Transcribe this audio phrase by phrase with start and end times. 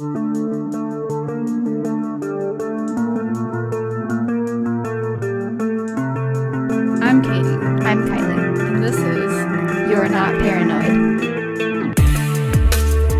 [0.00, 0.14] I'm
[7.20, 7.58] Katie.
[7.82, 8.60] I'm Kylie.
[8.60, 10.84] And this is You're not paranoid.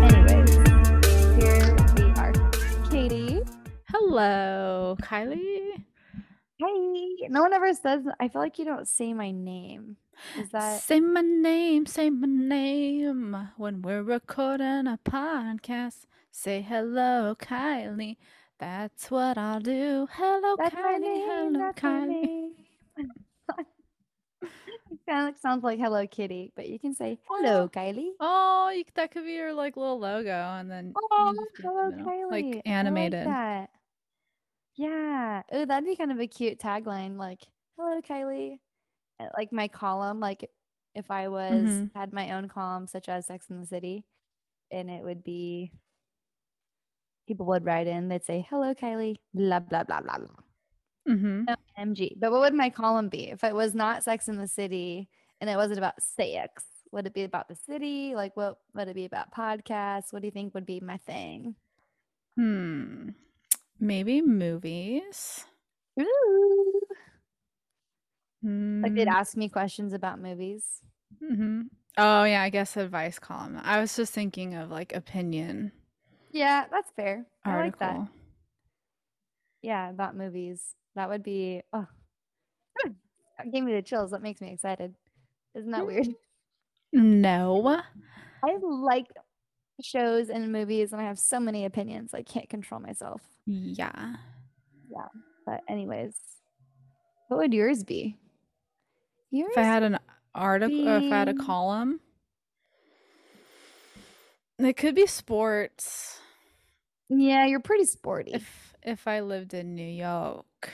[0.05, 0.55] Anyways,
[1.35, 2.31] here we are.
[2.89, 3.41] Katie.
[3.89, 5.83] Hello, Kylie.
[6.59, 7.27] Hey.
[7.27, 9.97] No one ever says, I feel like you don't say my name.
[10.37, 10.81] Is that.
[10.81, 13.49] Say my name, say my name.
[13.57, 16.05] When we're recording a podcast,
[16.39, 18.17] say hello, Kylie.
[18.59, 20.07] That's what I'll do.
[20.11, 20.99] Hello, That's Kylie.
[21.01, 21.53] name.
[21.53, 22.49] hello, Kylie.
[25.07, 27.67] Kind of sounds like Hello Kitty, but you can say Hello.
[27.69, 28.11] Kylie.
[28.19, 32.31] Oh, you, that could be your like little logo, and then Oh, Hello Kylie.
[32.31, 33.27] like like animated.
[33.27, 33.69] that.
[34.75, 35.43] Yeah.
[35.51, 37.17] Oh, that'd be kind of a cute tagline.
[37.17, 37.41] Like,
[37.77, 38.59] Hello Kylie.
[39.19, 40.49] Uh, Like my column, like
[40.95, 41.91] if I was Mhm.
[41.95, 44.05] had my own column, such as Sex in the City,
[44.71, 45.71] and it would be
[47.29, 50.43] people would write in, they'd say, Hello Kylie, blah blah blah blah blah.
[51.07, 51.43] Mm-hmm.
[51.77, 52.15] MG.
[52.19, 55.09] But what would my column be if it was not Sex in the City
[55.41, 56.65] and it wasn't about sex?
[56.91, 58.15] Would it be about the city?
[58.15, 60.11] Like, what would it be about podcasts?
[60.11, 61.55] What do you think would be my thing?
[62.35, 63.09] Hmm.
[63.79, 65.45] Maybe movies.
[65.99, 66.81] Ooh.
[68.83, 70.81] Like they'd Mm, ask me questions about movies.
[71.21, 71.61] hmm
[71.97, 73.59] Oh yeah, I guess advice column.
[73.61, 75.71] I was just thinking of like opinion
[76.31, 77.25] Yeah, that's fair.
[77.45, 78.07] I like that.
[79.61, 80.75] Yeah, about movies.
[80.95, 81.61] That would be.
[81.73, 81.87] Oh,
[82.83, 84.11] that gave me the chills.
[84.11, 84.95] That makes me excited.
[85.55, 86.07] Isn't that weird?
[86.91, 87.79] No.
[88.43, 89.05] I like
[89.79, 92.15] shows and movies, and I have so many opinions.
[92.15, 93.21] I can't control myself.
[93.45, 94.15] Yeah.
[94.91, 95.05] Yeah.
[95.45, 96.15] But anyways,
[97.27, 98.17] what would yours be?
[99.29, 99.51] Yours?
[99.51, 99.99] If I had an
[100.33, 101.99] article, or if I had a column,
[104.67, 106.19] it could be sports.
[107.09, 108.31] yeah, you're pretty sporty.
[108.33, 110.71] If if I lived in New York,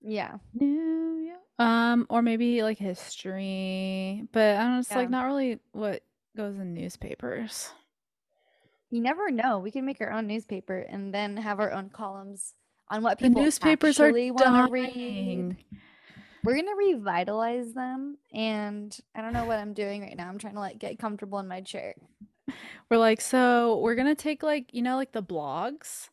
[0.00, 4.78] yeah, New York, um, or maybe like history, but I don't know.
[4.80, 4.96] It's Yeah.
[4.98, 6.02] like not really what
[6.36, 7.70] goes in newspapers.
[8.90, 9.58] you never know.
[9.58, 12.54] We can make our own newspaper and then have our own columns
[12.88, 15.56] on what The people newspapers are to read.
[16.44, 20.28] We're gonna revitalize them, and I don't know what I'm doing right now.
[20.28, 21.94] I'm trying to like get comfortable in my chair.
[22.90, 26.08] We're like, so we're gonna take like, you know, like the blogs.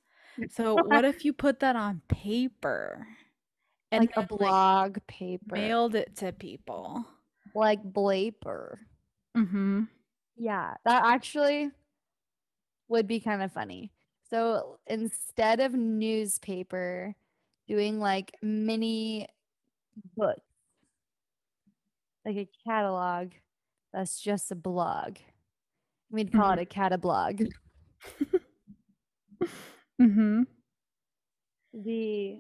[0.49, 3.05] So what if you put that on paper
[3.91, 7.05] and like a blog paper, mailed it to people?
[7.53, 8.77] like Blaper.
[9.37, 9.83] Mm-hmm.
[10.35, 11.71] Yeah, that actually
[12.87, 13.91] would be kind of funny.
[14.29, 17.15] So instead of newspaper,
[17.67, 19.27] doing like mini
[20.17, 20.41] books,
[22.25, 23.31] like a catalog
[23.93, 25.17] that's just a blog.
[26.13, 27.49] We'd call it a catablog.
[30.01, 30.43] Mm-hmm.
[31.73, 32.39] The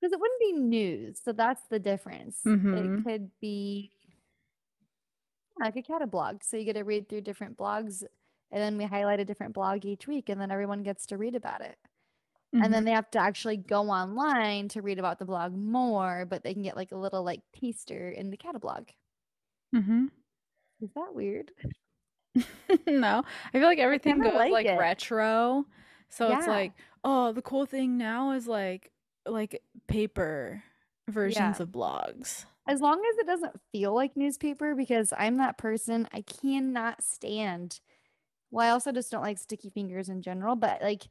[0.00, 2.40] because it wouldn't be news, so that's the difference.
[2.46, 3.00] Mhm.
[3.00, 3.92] It could be
[5.58, 6.42] like a catablog.
[6.44, 8.02] So you get to read through different blogs,
[8.52, 11.34] and then we highlight a different blog each week, and then everyone gets to read
[11.34, 11.78] about it.
[12.52, 16.42] and then they have to actually go online to read about the blog more, but
[16.44, 18.88] they can get like a little like taster in the catalog.
[19.74, 20.06] Mm-hmm.
[20.82, 21.50] Is that weird?
[22.86, 23.22] No,
[23.52, 25.66] I feel like everything goes like like retro.
[26.08, 26.72] So it's like,
[27.04, 28.90] oh, the cool thing now is like
[29.26, 30.62] like paper
[31.08, 31.62] versions Yeah.
[31.62, 32.44] of blogs.
[32.66, 37.80] As long as it doesn't feel like newspaper, because I'm that person, I cannot stand.
[38.50, 41.02] Well, I also just don't like sticky fingers in general, but like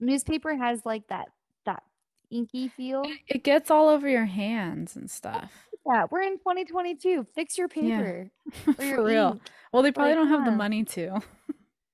[0.00, 1.28] newspaper has like that
[1.64, 1.82] that
[2.30, 3.04] inky feel.
[3.26, 5.67] It gets all over your hands and stuff.
[5.88, 7.26] Yeah, we're in 2022.
[7.34, 7.96] Fix your Yeah.
[7.98, 8.30] paper.
[8.78, 9.30] or your For real.
[9.32, 9.42] ink.
[9.72, 11.20] Well, they probably Like, don't have the money to.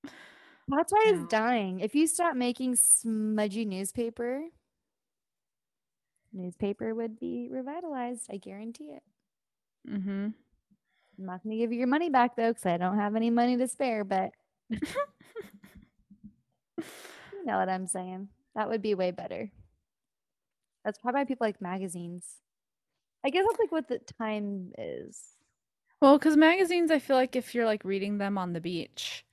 [0.69, 1.22] That's why Yeah.
[1.22, 1.81] it's dying.
[1.81, 4.47] If you stop making smudgy newspaper,
[6.33, 8.27] newspaper would be revitalized.
[8.31, 9.03] I guarantee it.
[9.88, 10.28] Mm-hmm.
[11.19, 13.31] I'm not going to give you your money back though, because I don't have any
[13.31, 14.03] money to spare.
[14.04, 14.33] But
[14.71, 14.81] you
[17.44, 18.28] know what I'm saying.
[18.57, 19.51] That would be way better.
[20.84, 22.24] That's probably why people like magazines.
[23.24, 25.21] I guess that's like what the time is.
[26.00, 29.24] Well, because magazines, I feel like if you're like reading them on the beach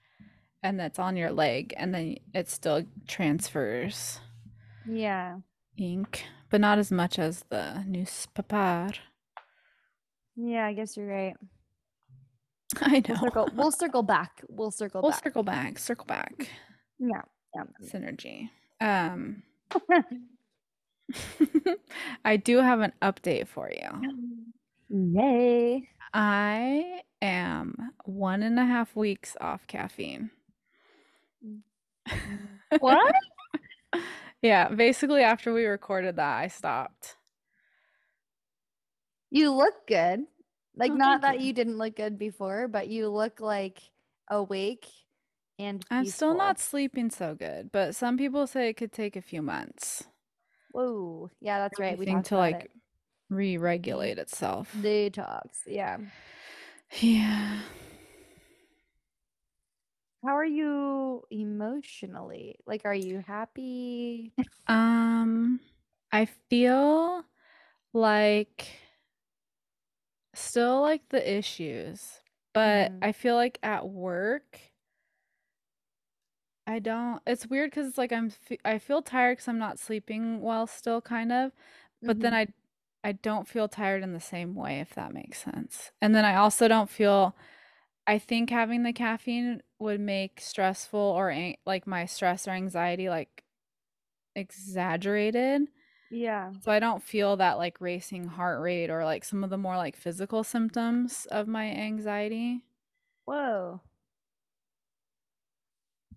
[0.64, 4.20] and that's on your leg and then it still transfers
[4.88, 5.38] Yeah.
[5.78, 8.90] ink, but not as much as the newspaper.
[10.38, 11.36] Yeah, I guess you're right.
[12.82, 13.22] I We'll know.
[13.22, 14.42] circle, we'll circle back.
[14.48, 15.24] We'll circle We'll back.
[15.24, 16.48] circle back, circle back.
[17.00, 17.22] Yeah.
[17.54, 17.64] yeah.
[17.84, 18.50] Synergy.
[18.80, 19.44] Um,
[22.26, 24.08] I do have an update for you.
[24.90, 25.88] Yay.
[26.14, 30.32] I am one and a half weeks off caffeine.
[32.80, 33.16] What?
[34.42, 37.16] Yeah, basically after we recorded that, I stopped.
[39.30, 40.22] You look good.
[40.76, 41.48] Like Oh, not that you.
[41.48, 43.80] you didn't look good before, but you look like
[44.30, 44.88] awake
[45.60, 49.22] and I'm still not sleeping so good, but some people say it could take a
[49.22, 50.06] few months
[50.72, 51.30] Whoa.
[51.42, 51.98] Yeah, that's right.
[51.98, 52.72] We talked to like it.
[53.30, 54.74] re-regulate itself.
[54.78, 55.50] Detox.
[55.68, 55.98] Yeah.
[57.00, 57.60] Yeah.
[60.24, 62.58] How are you emotionally?
[62.68, 64.34] Like, are you happy?
[64.68, 65.60] Um,
[66.12, 67.26] I feel
[67.94, 68.68] like
[70.34, 72.22] still like the issues,
[72.54, 73.00] but Mhm.
[73.02, 74.60] I feel like at work,
[76.72, 78.32] I don't, it's weird because it's like I'm,
[78.66, 81.52] I feel tired because I'm not sleeping well still, kind of,
[82.06, 82.36] but then Mhm.
[82.36, 82.48] I,
[83.04, 85.92] I don't feel tired in the same way, if that makes sense.
[86.02, 87.36] And then I also don't feel,
[88.08, 93.10] I think having the caffeine would make stressful or an- like my stress or anxiety
[93.10, 93.44] like
[94.36, 95.64] exaggerated.
[96.10, 96.54] Yeah.
[96.62, 99.78] So I don't feel that like racing heart rate or like some of the more
[99.78, 102.66] like physical symptoms of my anxiety.
[103.26, 103.82] Whoa.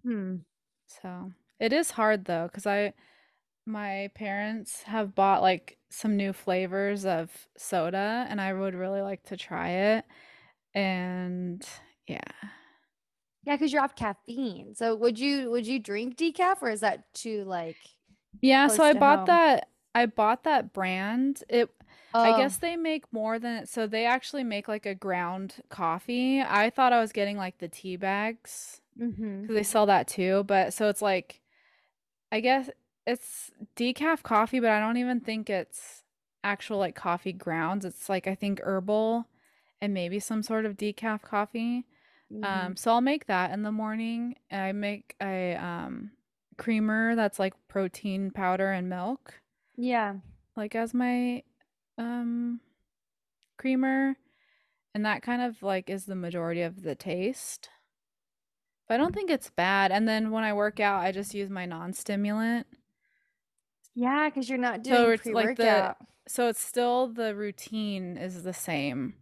[0.04, 0.36] Hmm.
[0.86, 2.94] So it is hard though, because I
[3.66, 9.24] my parents have bought like some new flavors of soda and I would really like
[9.24, 10.06] to try it.
[10.74, 11.66] And
[12.08, 12.20] yeah.
[13.44, 14.74] Yeah, because you're off caffeine.
[14.74, 17.88] So would you would you drink decaf or is that too like
[18.40, 19.26] Yeah, so I bought home?
[19.26, 21.42] that I bought that brand.
[21.48, 21.70] It
[22.22, 22.32] I Oh.
[22.32, 26.40] guess they make more than so they actually make like a ground coffee.
[26.42, 29.42] I thought I was getting like the tea bags Mm-hmm.
[29.42, 31.40] because they sell that too, but so it's like
[32.32, 32.70] I guess
[33.06, 36.02] it's decaf coffee, but I don't even think it's
[36.42, 37.84] actual like coffee grounds.
[37.84, 39.26] It's like I think herbal
[39.80, 41.84] and maybe some sort of decaf coffee.
[42.32, 42.44] Mm-hmm.
[42.44, 44.36] Um, so I'll make that in the morning.
[44.50, 46.10] I make a um
[46.56, 49.34] creamer that's like protein powder and milk,
[49.76, 50.14] Yeah.
[50.56, 51.42] like as my
[51.98, 52.60] um
[53.58, 54.16] creamer,
[54.94, 57.68] and that kind of like is the majority of the taste.
[58.88, 59.92] But I don't think it's bad.
[59.92, 62.66] And then when I work out, I just use my non-stimulant.
[63.94, 65.96] Yeah, because you're not So doing it's like the pre-workout.
[66.28, 69.14] so it's still the routine is the same.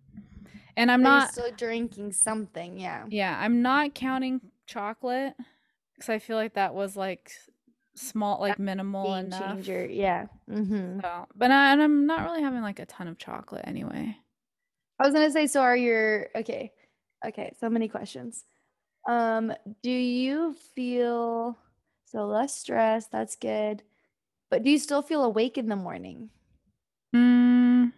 [0.76, 3.04] And I'm But not still drinking something, yeah.
[3.08, 5.34] yeah, I'm not counting chocolate
[5.94, 7.30] because I feel like that was like
[7.94, 9.40] small like minimal Game enough.
[9.40, 9.84] changer.
[9.84, 10.26] Yeah.
[10.50, 11.00] Mm-hmm.
[11.00, 14.16] So, but I, and I'm not really having like a ton of chocolate anyway.
[14.98, 16.72] I was gonna say, so are your okay.
[17.24, 18.44] Okay, so many questions.
[19.06, 19.52] Um,
[19.82, 21.58] do you feel
[22.04, 23.06] so less stress?
[23.08, 23.82] That's good.
[24.50, 26.30] But do you still feel awake in the morning?
[27.14, 27.92] Mm,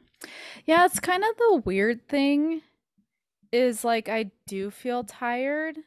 [0.67, 2.63] yeah, it's kind of the weird thing
[3.53, 5.79] is like I do feel tired,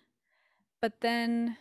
[0.81, 1.57] but then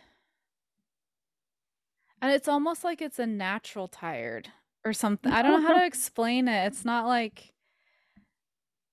[2.21, 4.51] and it's almost like it's a natural tired
[4.83, 5.31] or something.
[5.31, 6.65] I don't know how to explain it.
[6.67, 7.53] It's not like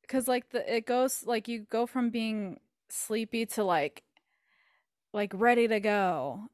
[0.02, 4.02] because like the it goes like you go from being sleepy to like
[5.14, 6.48] like ready to go.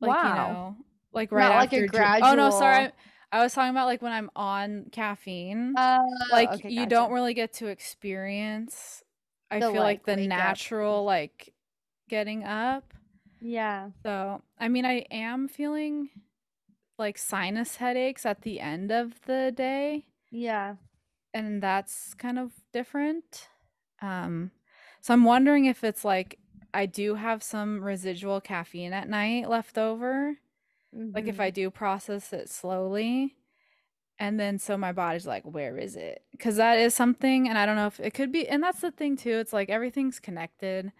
[0.00, 0.32] Like, you Wow.
[0.32, 0.76] know,
[1.12, 2.90] like right Not like a after dr- Oh no, sorry.
[3.32, 5.74] I was talking about like when I'm on caffeine.
[5.76, 5.98] Uh,
[6.30, 6.90] Like okay, you gotcha.
[6.90, 9.02] don't really get to experience
[9.50, 10.38] I The feel like like the wake up.
[10.38, 11.52] natural like
[12.08, 12.94] getting up.
[13.40, 13.90] Yeah.
[14.04, 16.10] So, I mean, I am feeling
[16.98, 20.76] like sinus headaches at the end of the day, Yeah.
[21.34, 23.48] and that's kind of different.
[24.00, 24.50] Um,
[25.00, 26.38] so I'm wondering if it's like
[26.76, 30.36] I do have some residual caffeine at night left over,
[31.14, 31.40] like if Mm-hmm.
[31.40, 33.36] I do process it slowly,
[34.18, 36.24] and then so my body's like, where is it?
[36.32, 38.90] Because that is something, and I don't know if it could be, and that's the
[38.90, 39.38] thing too.
[39.38, 40.92] It's like everything's connected.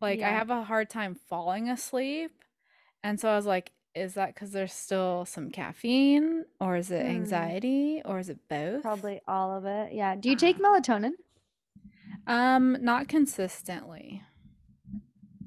[0.00, 2.30] Like I have a hard time falling asleep.
[3.02, 7.04] And so I was like, is that because there's still some caffeine or is it
[7.04, 7.06] Hmm.
[7.06, 8.82] anxiety or is it both?
[8.82, 9.92] Probably all of it.
[9.92, 10.16] Yeah.
[10.16, 10.60] Do you take Ah.
[10.60, 11.12] melatonin?
[12.26, 14.22] Um, not consistently.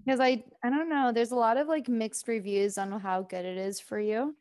[0.06, 1.12] Because I I don't know.
[1.12, 4.36] There's a lot of like mixed reviews on how good it is for you.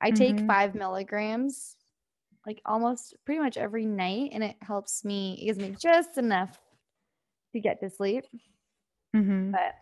[0.00, 0.46] I take Mhm.
[0.46, 1.76] five milligrams
[2.46, 5.38] like almost pretty much every night, and it helps me.
[5.42, 6.60] It gives me just enough
[7.54, 8.26] to get to sleep.
[9.14, 9.52] Mhm.
[9.52, 9.74] But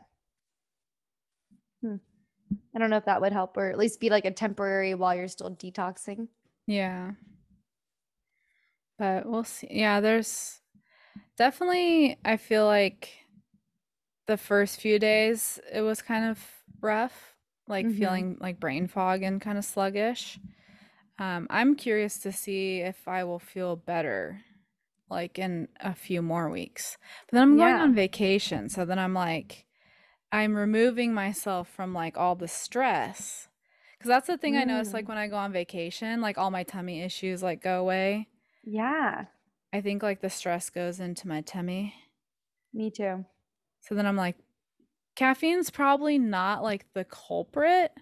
[1.82, 1.97] hmm,
[2.75, 5.14] I don't know if that would help, or at least be like a temporary while
[5.16, 6.28] you're still detoxing.
[6.66, 7.14] Yeah.
[8.99, 9.68] But we'll see.
[9.70, 10.61] Yeah, there's
[11.37, 13.26] definitely I feel like
[14.28, 16.40] the first few days it was kind of
[16.82, 17.37] rough,
[17.68, 17.92] like Mhm.
[17.92, 20.40] feeling like brain fog and kind of sluggish.
[21.18, 24.42] Um, I'm curious to see if I will feel better
[25.11, 26.99] like in a few more weeks.
[27.26, 27.80] But then I'm going Yeah.
[27.80, 29.66] on vacation, so then I'm like
[30.32, 33.49] I'm removing myself from like all the stress
[33.99, 36.50] Because that's the thing I notice, like Mm, when I go on vacation, like all
[36.52, 38.28] my tummy issues like go away.
[38.62, 39.26] yeah,
[39.73, 41.94] I think like the stress goes into my tummy.
[42.73, 43.25] me too.
[43.88, 44.37] So then I'm like,
[45.16, 47.92] caffeine's probably not like the culprit,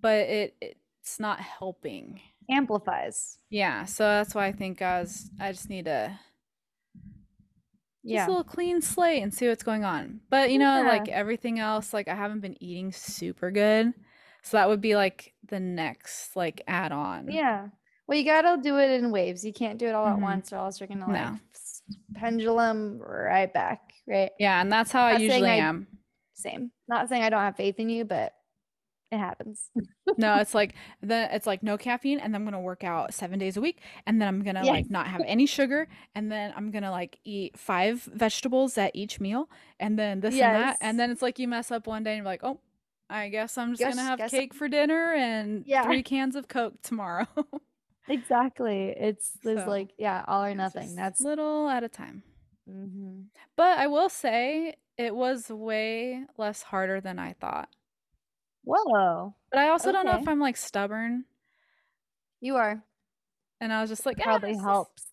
[0.00, 0.56] but it
[1.00, 2.20] it's not helping.
[2.50, 3.38] Amplifies.
[3.48, 6.18] Yeah, so that's why I think I was I just need to
[6.94, 7.06] just
[8.02, 8.26] Yeah.
[8.26, 10.20] a little clean slate and see what's going on.
[10.30, 10.88] But you know, Yeah.
[10.88, 13.92] like everything else, like I haven't been eating super good.
[14.42, 17.30] So that would be like the next like add on.
[17.30, 17.68] Yeah.
[18.06, 19.44] Well, you gotta do it in waves.
[19.44, 20.22] You can't do it all at Mhm.
[20.22, 21.38] once, or else you're gonna like No.
[22.14, 24.30] Pendulum right back, right?
[24.38, 25.86] Yeah, and that's how I usually I- am.
[26.34, 26.70] Same.
[26.88, 28.32] Not saying I don't have faith in you, but
[29.10, 29.70] it happens.
[30.18, 33.38] No, it's like the it's like no caffeine and then I'm gonna work out seven
[33.38, 34.70] days a week and then I'm gonna Yes.
[34.72, 39.20] like not have any sugar and then I'm gonna like eat five vegetables at each
[39.20, 42.10] meal and then this and that and then it's like you mess up one day
[42.12, 42.58] and you're like, oh,
[43.08, 45.84] I guess I'm just Guess- gonna have cake for dinner and Yeah.
[45.84, 47.26] three cans of Coke tomorrow.
[48.08, 48.88] Exactly.
[48.90, 50.94] It's there's So, like yeah, all or nothing.
[50.96, 52.22] That's little at a time.
[52.66, 53.30] mhm.
[53.56, 57.68] But I will say it was way less harder than I thought.
[58.64, 59.34] whoa.
[59.50, 61.24] But I also don't know if I'm like stubborn
[62.40, 62.84] You are
[63.60, 65.10] and I was just like, "Ah, probably is-" helps.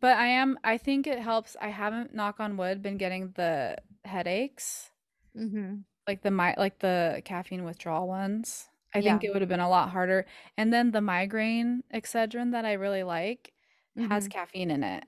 [0.00, 1.56] But I am, I think it helps.
[1.60, 4.90] I haven't, knock on wood, been getting the headaches,
[5.36, 5.80] Mm-hmm.
[6.06, 8.69] like the my like the caffeine withdrawal ones.
[8.94, 9.30] I think Yeah.
[9.30, 10.26] it would have been a lot harder.
[10.56, 13.52] And then the migraine Excedrin that I really like
[13.96, 14.30] has Mm-hmm.
[14.30, 15.04] caffeine in it.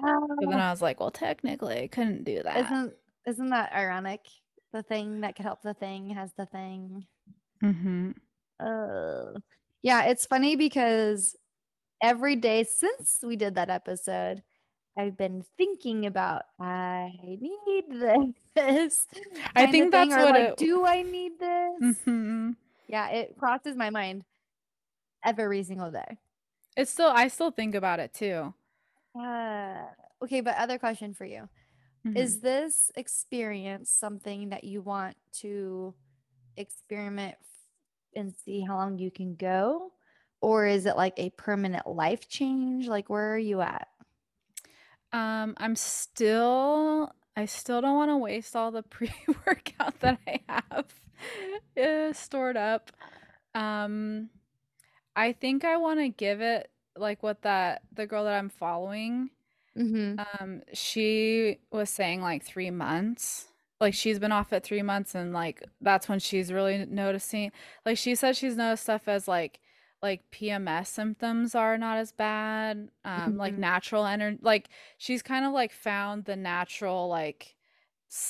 [0.00, 0.06] So
[0.48, 2.56] then Ah, I was like, well, technically, I couldn't do that.
[2.64, 2.94] isn't
[3.26, 4.20] isn't that ironic?
[4.72, 7.06] The thing that could help the thing has the thing.
[7.62, 8.12] Mm-hmm.
[8.58, 9.38] Uh,
[9.82, 11.36] yeah, it's funny because
[12.02, 14.42] every day since we did that episode,
[14.98, 17.84] I've been thinking about I need
[18.54, 19.06] this.
[19.54, 21.80] I think that's what like, it- do I need this?
[21.82, 22.50] Mm-hmm.
[22.92, 24.24] Yeah, it crosses my mind
[25.24, 26.18] every single day.
[26.76, 28.54] It's still, I still think about it too.
[29.18, 29.86] Uh,
[30.22, 31.48] okay, but other question for you.
[32.04, 32.16] Mhm.
[32.16, 35.94] Is this experience something that you want to
[36.56, 37.36] experiment
[38.16, 39.92] and see how long you can go?
[40.40, 42.88] Or is it like a permanent life change?
[42.88, 43.88] Like, where are you at?
[45.12, 50.86] Um, I'm still, I still don't want to waste all the pre-workout that I have
[51.80, 52.90] uh, stored up.
[53.54, 54.30] Um,
[55.16, 59.30] I think I want to give it like what that the girl that I'm following,
[59.76, 60.18] Mm-hmm.
[60.18, 63.48] um, she was saying like three months.
[63.80, 67.50] Like she's been off at three months, and like that's when she's really noticing.
[67.84, 69.60] Like she said, she's noticed stuff as like
[70.02, 72.90] like PMS symptoms are not as bad.
[73.04, 73.58] Um, like Mhm.
[73.58, 74.38] natural energy.
[74.42, 77.56] Like she's kind of like found the natural like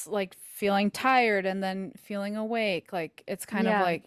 [0.06, 2.92] like feeling tired and then feeling awake.
[2.92, 4.04] Like it's kind of like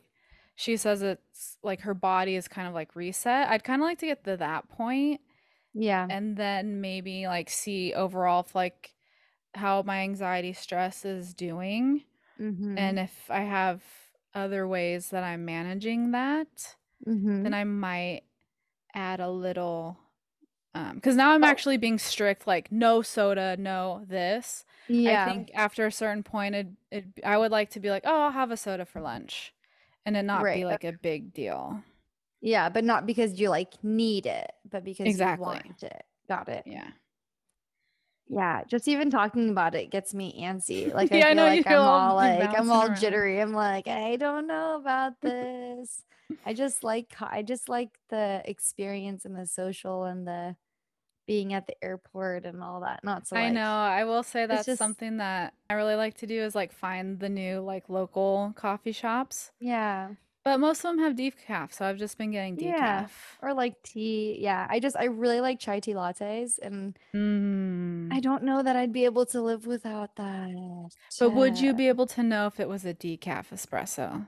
[0.56, 3.50] she says it's like her body is kind of like reset.
[3.50, 5.22] I'd kind of like to get to that point
[5.74, 6.08] Yeah.
[6.10, 8.94] and then maybe like see overall if like
[9.54, 12.04] how my anxiety stress is doing
[12.40, 12.78] Mm-hmm.
[12.78, 13.82] and if I have
[14.34, 16.76] other ways that I'm managing that,
[17.08, 17.44] mm-hmm.
[17.44, 18.24] then I might
[18.94, 19.98] add a little
[20.76, 21.52] um because now I'm Oh.
[21.52, 24.66] actually being strict like no soda, no this.
[24.88, 25.12] yeah.
[25.28, 28.24] I think after a certain point it, it I would like to be like, "Oh,
[28.26, 29.54] I'll have a soda for lunch."
[30.06, 31.84] And it not Right, be like a big deal.
[32.42, 35.58] yeah, but not because you like need it, but because Exactly.
[35.58, 36.04] you want it.
[36.28, 36.66] Got it.
[36.66, 36.92] Yeah.
[38.28, 40.92] Yeah, just even talking about it gets me antsy.
[40.94, 42.90] Like I Yeah, I feel know, you like I'm all like I'm all around.
[42.90, 43.40] jittery.
[43.40, 46.04] I'm like, I don't know about this.
[46.44, 50.56] I just like I just like the experience and the social and the
[51.28, 53.04] being at the airport and all that.
[53.04, 53.62] Not so I like know.
[53.62, 57.20] I will say that's just- something that I really like to do is like find
[57.20, 59.52] the new like local coffee shops.
[59.60, 60.10] yeah.
[60.44, 62.62] But most of them have decaf, so I've just been getting decaf.
[62.78, 63.08] Yeah.
[63.42, 64.38] Or like tea.
[64.40, 64.68] Yeah.
[64.70, 68.14] I just I really like chai tea lattes and Mm.
[68.14, 70.90] I don't know that I'd be able to live without that.
[71.20, 74.28] But would you be able to know if it was a decaf espresso?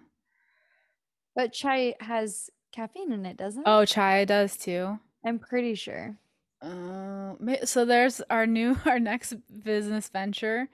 [1.36, 3.68] But chai has caffeine in it, doesn't it?
[3.70, 4.98] Oh, chai does too.
[5.24, 6.18] I'm pretty sure.
[6.62, 7.34] Uh,
[7.66, 10.68] so there's our new our next business venture,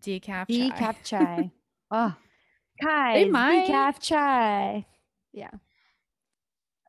[0.00, 0.70] decaf chai.
[0.70, 1.50] Decaf chai.
[1.90, 2.14] oh,
[2.82, 4.86] guys, decaf chai.
[5.32, 5.50] Yeah.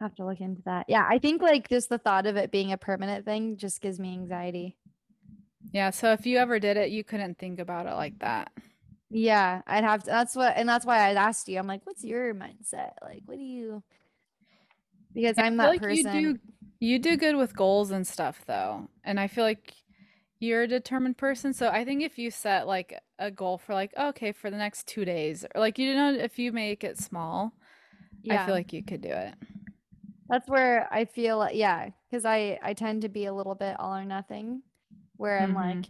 [0.02, 0.86] I have to look into that.
[0.90, 4.00] Yeah, I think like just the thought of it being a permanent thing just gives
[4.00, 4.76] me anxiety.
[5.72, 8.52] Yeah, so if you ever did it, you couldn't think about it like that.
[9.10, 10.10] Yeah, I'd have to.
[10.10, 11.58] That's what, and that's why I asked you.
[11.58, 12.92] I'm like, what's your mindset?
[13.02, 13.84] Like, what do you?
[15.14, 16.16] Because I'm that like person.
[16.16, 16.40] you do
[16.86, 18.90] you do good with goals and stuff though.
[19.04, 19.74] And I feel like
[20.40, 21.54] you're a determined person.
[21.54, 24.88] So I think if you set like a goal for like, okay, for the next
[24.88, 27.54] two days, or like you know, if you make it small,
[28.30, 29.36] I feel like you could do it.
[30.30, 33.76] that's where I feel like yeah, because I I tend to be a little bit
[33.80, 34.64] all or nothing,
[35.18, 35.54] where I'm Mhm.
[35.54, 35.90] like,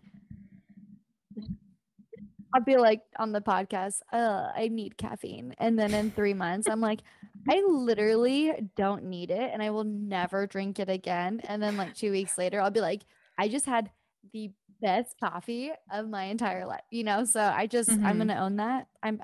[2.54, 6.68] I'll be like on the podcast, uh, I need caffeine, and then in three months
[6.70, 7.02] I'm like,
[7.50, 11.42] I literally don't need it, and I will never drink it again.
[11.48, 13.04] And then like two weeks later, I'll be like,
[13.38, 13.92] I just had
[14.34, 17.26] the best coffee of my entire life, you know.
[17.26, 18.20] So I just I'm Mhm.
[18.20, 18.88] gonna own that.
[19.04, 19.20] I'm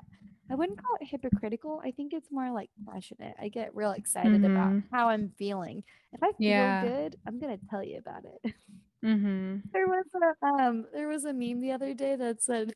[0.50, 1.80] I wouldn't call it hypocritical.
[1.84, 3.36] I think it's more like passionate.
[3.40, 4.90] I get real excited about Mhm.
[4.92, 5.84] how I'm feeling.
[6.12, 6.72] If I feel Yeah.
[6.72, 8.54] good, I'm gonna tell you about it.
[9.02, 9.62] Mhm.
[9.72, 12.74] there was a um there was a meme the other day that said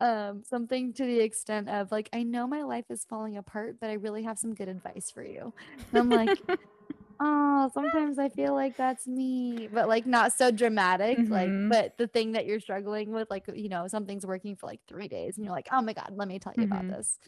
[0.00, 3.90] um something to the extent of like I know my life is falling apart, but
[3.90, 5.54] I really have some good advice for you.
[5.92, 6.42] And I'm like,
[7.20, 11.30] oh, sometimes I feel like that's me, but like not so dramatic.
[11.30, 11.68] Like, Mhm.
[11.68, 15.08] but the thing that you're struggling with, like, you know, something's working for like three
[15.08, 16.88] days and you're like, oh my God, let me tell you about Mhm.
[16.88, 17.18] this.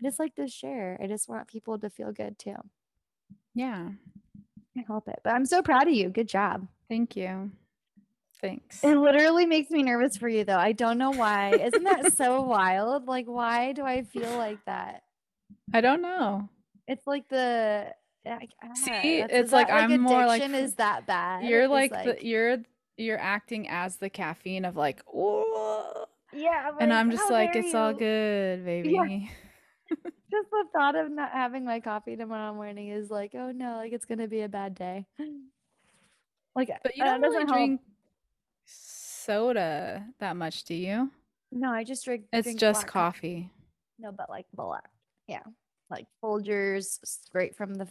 [0.00, 0.98] I just like to share.
[1.02, 2.56] I just want people to feel good too.
[3.54, 3.90] yeah.
[4.74, 5.20] Can't help it.
[5.24, 6.08] But I'm so proud of you.
[6.10, 6.68] Good job.
[6.88, 7.52] Thank you.
[8.44, 8.84] Thanks.
[8.84, 10.58] It literally makes me nervous for you though.
[10.58, 11.50] I don't know why.
[11.54, 13.06] Isn't that so wild?
[13.06, 15.02] Like, why do I feel like that?
[15.72, 16.48] I don't know.
[16.86, 17.92] It's like the
[18.26, 21.44] I- See, that's- it's like I'm more like is that bad?
[21.44, 22.58] You're It's like, the you're
[22.96, 27.74] you're acting as the caffeine of like, oh, yeah, and like, I'm just like, it's
[27.74, 29.30] all good, baby.
[30.30, 33.92] Just the thought of not having my coffee tomorrow morning is like, oh no, like
[33.92, 35.06] it's gonna be a bad day.
[36.56, 37.80] Like, But you don't really doesn't help.
[39.24, 41.10] Soda that much, do you?
[41.52, 42.24] No, I just drink.
[42.32, 43.50] It's drink just black coffee.
[43.98, 44.88] No, but like black.
[45.26, 45.42] Yeah.
[45.90, 47.88] Like Folgers straight from the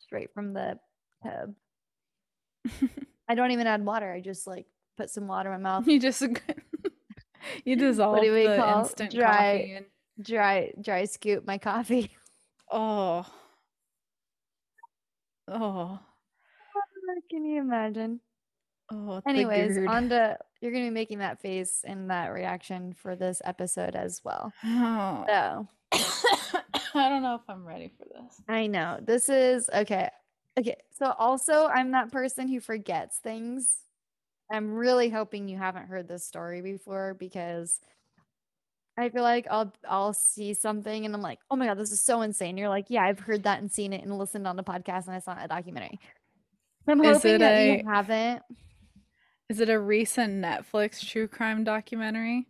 [0.00, 0.78] straight from the
[1.22, 1.54] tub.
[3.28, 4.12] I don't even add water.
[4.12, 4.66] I just like
[4.96, 5.88] put some water in my mouth.
[5.88, 6.22] You just
[7.64, 9.86] you dissolve what do we the call instant dry- coffee and
[10.18, 12.10] Dry dry scoop my coffee.
[12.70, 13.26] oh
[15.48, 15.98] oh
[17.30, 18.20] Can you imagine?
[18.92, 23.42] Oh Anyways, on to you're gonna be making that face and that reaction for this
[23.44, 24.52] episode as well.
[24.64, 25.24] Oh.
[25.28, 25.68] So
[26.94, 28.40] I don't know if I'm ready for this.
[28.48, 30.10] I know this is okay.
[30.58, 33.78] Okay, so also I'm that person who forgets things.
[34.50, 37.80] I'm really hoping you haven't heard this story before because
[38.98, 42.00] I feel like I'll I'll see something and I'm like, oh my god, this is
[42.00, 42.56] so insane.
[42.56, 45.14] You're like, yeah, I've heard that and seen it and listened on the podcast and
[45.14, 46.00] I saw a documentary.
[46.88, 48.42] I'm Is hoping that a- you haven't.
[49.48, 52.48] Is it a recent Netflix true crime documentary?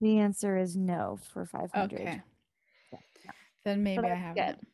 [0.00, 2.00] The answer is no for 500.
[2.00, 2.22] Okay.
[2.92, 3.30] Yeah,
[3.64, 4.66] Then maybe I haven't.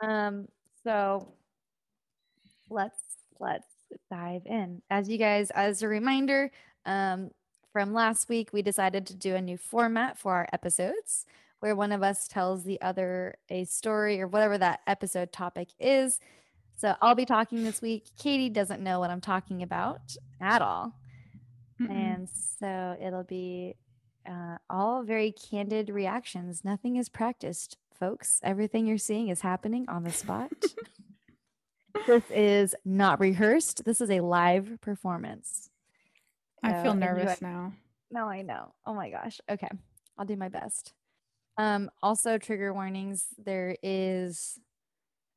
[0.00, 0.48] Um,
[0.82, 1.32] so
[2.70, 3.00] let's
[3.38, 3.66] let's
[4.10, 4.82] dive in.
[4.90, 6.50] As you guys, as a reminder,
[6.86, 7.30] um,
[7.72, 11.26] from last week, we decided to do a new format for our episodes
[11.60, 16.20] where one of us tells the other a story or whatever that episode topic is.
[16.78, 18.04] So I'll be talking this week.
[18.16, 20.00] Katie doesn't know what I'm talking about
[20.40, 20.92] at all.
[21.80, 21.90] Mm-mm.
[21.90, 22.28] And
[22.60, 23.74] so it'll be
[24.24, 26.64] uh, all very candid reactions.
[26.64, 28.38] Nothing is practiced, folks.
[28.44, 30.52] Everything you're seeing is happening on the spot.
[32.06, 33.84] this is not rehearsed.
[33.84, 35.70] This is a live performance.
[36.62, 37.72] I So feel enjoy- nervous now.
[38.12, 38.72] No, I know.
[38.86, 39.40] Oh my gosh.
[39.50, 39.68] Okay.
[40.16, 40.92] I'll do my best.
[41.56, 43.26] Um, also trigger warnings.
[43.36, 44.60] There is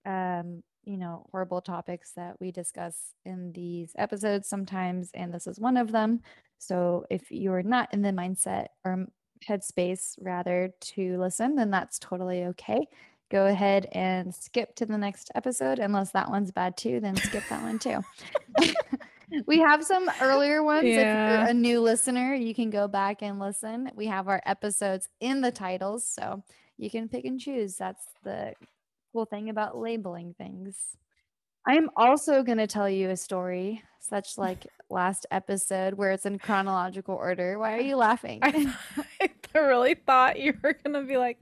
[0.06, 5.60] um, you know, horrible topics that we discuss in these episodes sometimes, and this is
[5.60, 6.22] one of them.
[6.58, 9.06] So if you're not in the mindset or
[9.48, 12.88] headspace rather to listen, then that's totally okay.
[13.30, 17.44] Go ahead and skip to the next episode unless that one's bad too, then skip
[17.50, 18.04] that one too.
[19.48, 20.98] we have some earlier ones.
[20.98, 21.28] If Yeah.
[21.28, 23.90] you're a new listener, you can go back and listen.
[23.96, 26.44] We have our episodes in the titles, so
[26.78, 27.78] you can pick and choose.
[27.78, 28.54] That's the
[29.12, 30.78] cool thing about labeling things.
[31.68, 36.26] I am also going to tell you a story, such like last episode, where it's
[36.26, 37.60] in chronological order.
[37.60, 38.40] Why are you laughing?
[38.42, 38.74] I,
[39.22, 41.38] I really thought you were gonna be like,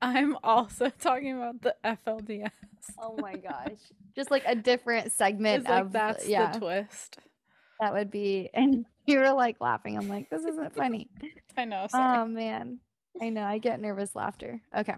[0.00, 2.50] I'm also talking about the FLDS.
[2.98, 3.78] oh my gosh.
[4.16, 7.18] Just like a different segment like of that's yeah, the twist.
[7.80, 9.96] that would be and you were like laughing.
[9.96, 11.08] I'm like, this isn't funny.
[11.56, 11.86] I know.
[11.88, 12.18] Sorry.
[12.18, 12.78] Oh man.
[13.20, 13.44] I know.
[13.44, 14.60] I get nervous laughter.
[14.76, 14.94] Okay.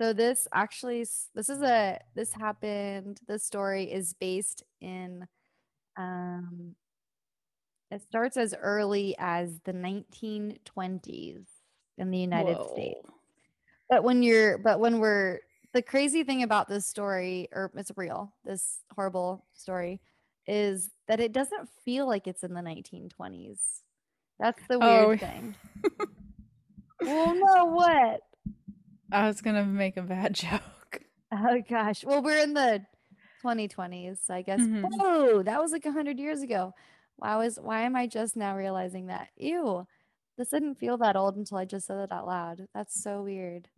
[0.00, 1.00] So this actually
[1.34, 5.26] this is a this happened this story is based in
[5.96, 6.76] um
[7.90, 11.46] it starts as early as the 1920s
[11.96, 13.00] in the United States.
[13.88, 15.40] But when you're but when we're
[15.72, 20.00] the crazy thing about this story or it's real, this horrible story
[20.46, 23.82] is that it doesn't feel like it's in the 1920s.
[24.38, 25.16] That's the weird Oh.
[25.18, 25.56] thing.
[27.00, 28.20] well, no, what?
[29.10, 31.00] I was gonna make a bad joke.
[31.32, 32.04] Oh gosh.
[32.04, 32.84] Well, we're in the
[33.44, 34.60] 2020s, I guess.
[34.60, 34.84] Mhm.
[34.96, 36.74] Whoa, that was like a hundred years ago.
[37.16, 39.28] Why was why am I just now realizing that?
[39.36, 39.86] Ew,
[40.36, 42.66] this didn't feel that old until I just said it out loud.
[42.74, 43.68] That's so weird.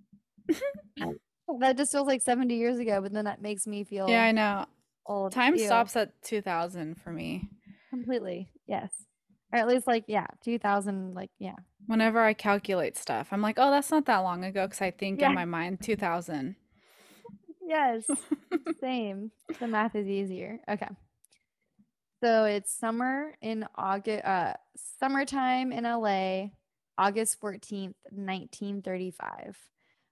[1.61, 4.33] that just feels like 70 years ago, but then that makes me feel Yeah, I
[4.33, 4.67] know.
[5.07, 5.33] old.
[5.33, 7.49] Time Ew, stops at 2000 for me.
[7.91, 8.51] completely.
[8.67, 8.93] Yes.
[9.53, 11.57] Or at least like, yeah, 2000, like, yeah.
[11.87, 15.21] Whenever I calculate stuff, I'm like, oh, that's not that long ago because I think
[15.21, 15.29] Yeah.
[15.31, 16.55] in my mind 2000.
[17.67, 18.05] Yes.
[18.81, 19.31] Same.
[19.59, 20.61] The math is easier.
[20.69, 20.89] Okay.
[22.23, 24.55] So it's summer in August, uh,
[24.99, 26.49] summertime in LA,
[26.99, 29.57] August 14th, 1935.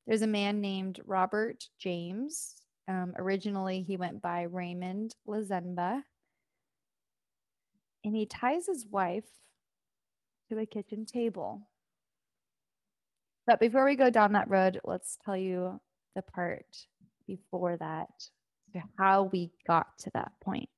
[0.07, 2.55] There's a man named Robert James.
[2.89, 6.03] Um, originally, he went by Raymond Lazenba.
[8.05, 9.27] And he ties his wife
[10.49, 11.69] to a kitchen table.
[13.47, 15.81] But before we go down that road, let's tell you
[16.15, 16.67] the part
[17.27, 18.09] before that,
[18.99, 20.69] how we got to that point.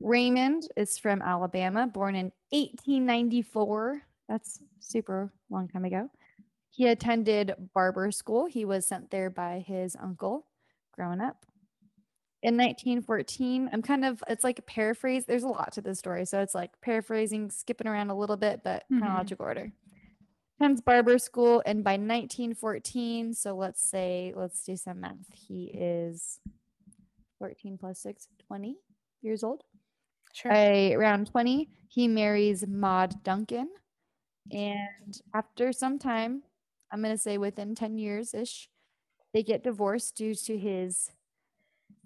[0.00, 4.02] Raymond is from Alabama, born in 1894.
[4.28, 6.10] That's super long time ago.
[6.70, 8.46] He attended barber school.
[8.46, 10.46] He was sent there by his uncle
[10.94, 11.44] growing up.
[12.42, 15.26] In 1914, I'm kind of, it's like a paraphrase.
[15.26, 16.24] There's a lot to this story.
[16.24, 18.98] So it's like paraphrasing, skipping around a little bit, but Mhm.
[18.98, 19.72] chronological order.
[20.58, 21.62] Attends barber school.
[21.64, 25.32] And by 1914, so let's say, let's do some math.
[25.32, 26.40] He is
[27.38, 28.78] 14 plus 6, 20
[29.20, 29.62] years old
[30.32, 30.50] Sure.
[30.50, 33.68] by around 20, he marries Maud Duncan.
[34.50, 36.42] And after some time,
[36.90, 38.68] I'm going to say within 10 years ish,
[39.32, 41.12] they get divorced due to his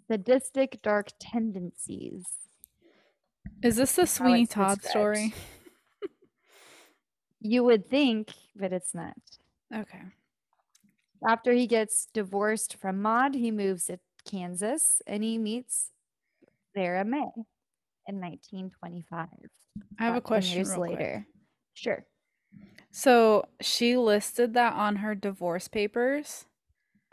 [0.09, 2.25] sadistic dark tendencies.
[3.63, 4.91] Is this the Sweeney Todd described.
[4.91, 5.35] story?
[7.41, 9.15] You would think, but it's not.
[9.73, 10.03] Okay.
[11.27, 15.93] After he gets divorced from Maud, he moves to Kansas and he meets
[16.75, 17.29] Sarah May
[18.07, 19.29] in 1925.
[19.99, 20.99] I have a question years real quick.
[20.99, 21.27] later.
[21.75, 22.05] Sure.
[22.91, 26.47] So she listed that on her divorce papers.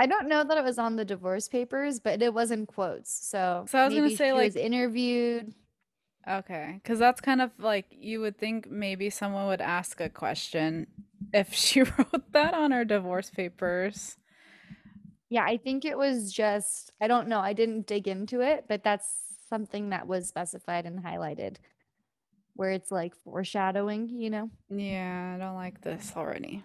[0.04, 3.10] I don't know that it was on the divorce papers, but it was in quotes.
[3.26, 5.54] So, So I was gonna maybe say, she was like- interviewed.
[6.28, 10.88] Okay, because that's kind of like you would think maybe someone would ask a question
[11.34, 14.18] if she wrote that on her divorce papers.
[15.30, 17.40] Yeah, I think it was just, I don't know.
[17.40, 19.08] I didn't dig into it, but that's
[19.50, 21.56] something that was specified and highlighted
[22.56, 24.50] where it's like foreshadowing, you know?
[24.70, 26.62] Yeah, I don't like this already.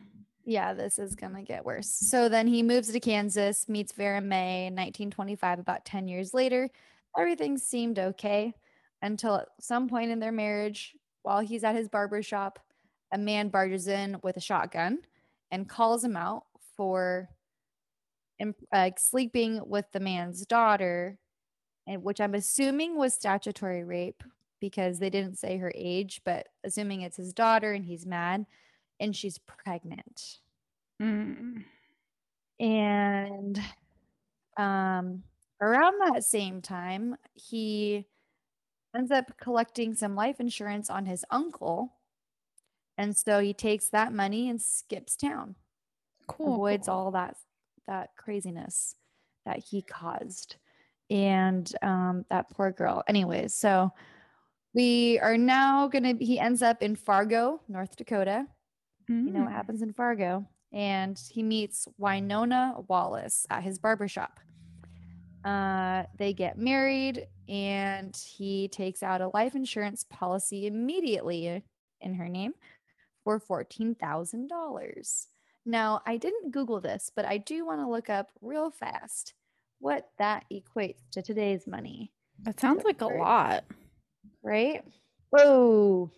[0.48, 1.90] Yeah, this is going to get worse.
[1.90, 6.70] So then he moves to Kansas, meets Vera May in 1925, about 10 years later.
[7.18, 8.54] Everything seemed okay
[9.02, 12.60] until at some point in their marriage, while he's at his barber shop,
[13.12, 15.00] a man barges in with a shotgun
[15.50, 16.44] and calls him out
[16.78, 17.28] for
[18.72, 21.18] like sleeping with the man's daughter,
[21.86, 24.22] and which I'm assuming was statutory rape
[24.62, 28.46] because they didn't say her age, but assuming it's his daughter and he's mad
[29.00, 30.38] and she's pregnant.
[31.00, 31.64] Mm.
[32.60, 33.60] And
[34.56, 35.22] um,
[35.60, 38.06] around that same time, he
[38.96, 41.94] ends up collecting some life insurance on his uncle.
[42.96, 45.54] And so he takes that money and skips town,
[46.26, 46.54] Cool.
[46.54, 47.36] avoids all that
[47.86, 48.96] that craziness
[49.46, 50.56] that he caused.
[51.10, 53.02] And um, that poor girl.
[53.08, 53.92] Anyways, so
[54.74, 58.46] we are now gonna he ends up in Fargo, North Dakota.
[59.08, 59.52] You know what Mm.
[59.52, 60.46] happens in Fargo.
[60.72, 64.38] And he meets Winona Wallace at his barbershop.
[65.44, 71.62] Uh, they get married and he takes out a life insurance policy immediately
[72.00, 72.52] in her name
[73.24, 75.26] for $14,000.
[75.64, 79.34] Now, I didn't Google this, but I do want to look up real fast
[79.80, 83.64] what that equates to today's money That sounds like a lot.
[84.42, 84.84] right?
[85.30, 86.10] Whoa.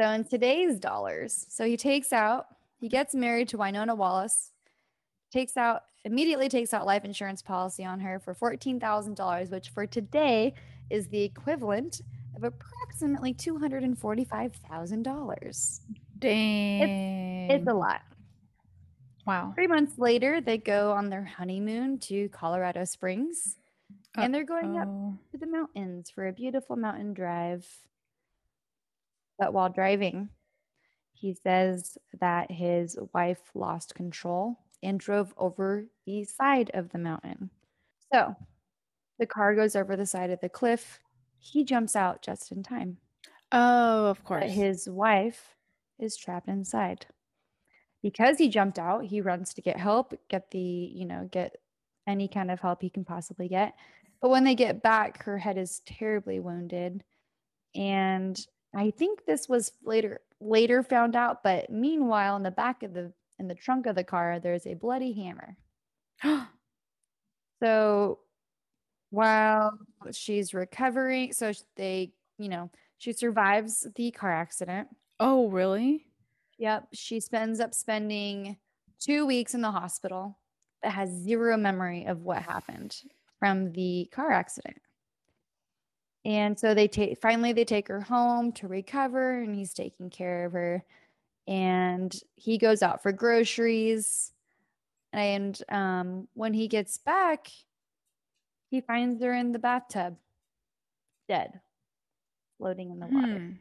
[0.00, 2.46] So in today's dollars, so he takes out,
[2.78, 4.52] he gets married to Winona Wallace,
[5.30, 10.54] takes out, immediately takes out life insurance policy on her for $14,000, which for today
[10.88, 12.00] is the equivalent
[12.34, 15.80] of approximately $245,000.
[16.18, 17.50] Dang.
[17.50, 18.00] It's a lot.
[19.26, 19.52] wow.
[19.54, 23.58] Three months later, they go on their honeymoon to Colorado Springs
[24.14, 24.88] and they're going up
[25.32, 27.66] to the mountains for a beautiful mountain drive.
[29.40, 30.30] But while driving,
[31.12, 37.50] he says that his wife lost control and drove over the side of the mountain.
[38.12, 38.36] So
[39.18, 41.00] the car goes over the side of the cliff.
[41.38, 42.98] He jumps out just in time,
[43.52, 44.50] Oh, of but course.
[44.50, 45.56] his wife
[45.98, 47.06] is trapped inside.
[48.02, 51.56] because he jumped out, he runs to get help, get the, you know, get
[52.06, 53.74] any kind of help he can possibly get.
[54.20, 57.04] But when they get back, her head is terribly wounded.
[57.74, 58.38] And
[58.74, 63.12] I think this was later later found out, but meanwhile in the back of the
[63.38, 65.56] in the trunk of the car there's a bloody hammer.
[67.62, 68.20] so
[69.10, 69.76] while
[70.12, 74.88] she's recovering, so they, you know, she survives the car accident.
[75.18, 76.06] Oh, really?
[76.58, 76.88] Yep.
[76.92, 78.56] She spends up spending
[79.00, 80.38] two weeks in the hospital
[80.82, 82.96] that has zero memory of what happened
[83.38, 84.76] from the car accident.
[86.24, 90.44] And so they take finally they take her home to recover and he's taking care
[90.44, 90.84] of her.
[91.46, 94.32] And he goes out for groceries.
[95.12, 97.48] And um, when he gets back,
[98.70, 100.16] he finds her in the bathtub,
[101.28, 101.60] dead,
[102.58, 103.38] floating in the water.
[103.38, 103.52] Hmm.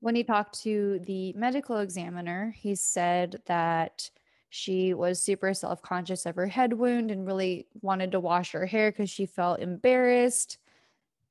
[0.00, 4.10] When he talked to the medical examiner, he said that
[4.48, 8.66] she was super self conscious of her head wound and really wanted to wash her
[8.66, 10.58] hair because she felt embarrassed,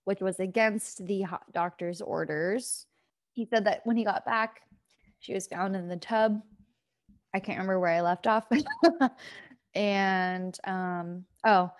[0.05, 2.85] which was against the doctor's orders.
[3.33, 4.61] He said that when he got back,
[5.19, 6.41] she was found in the tub.
[7.33, 8.45] I can't remember where I left off.
[9.75, 11.71] and um, oh,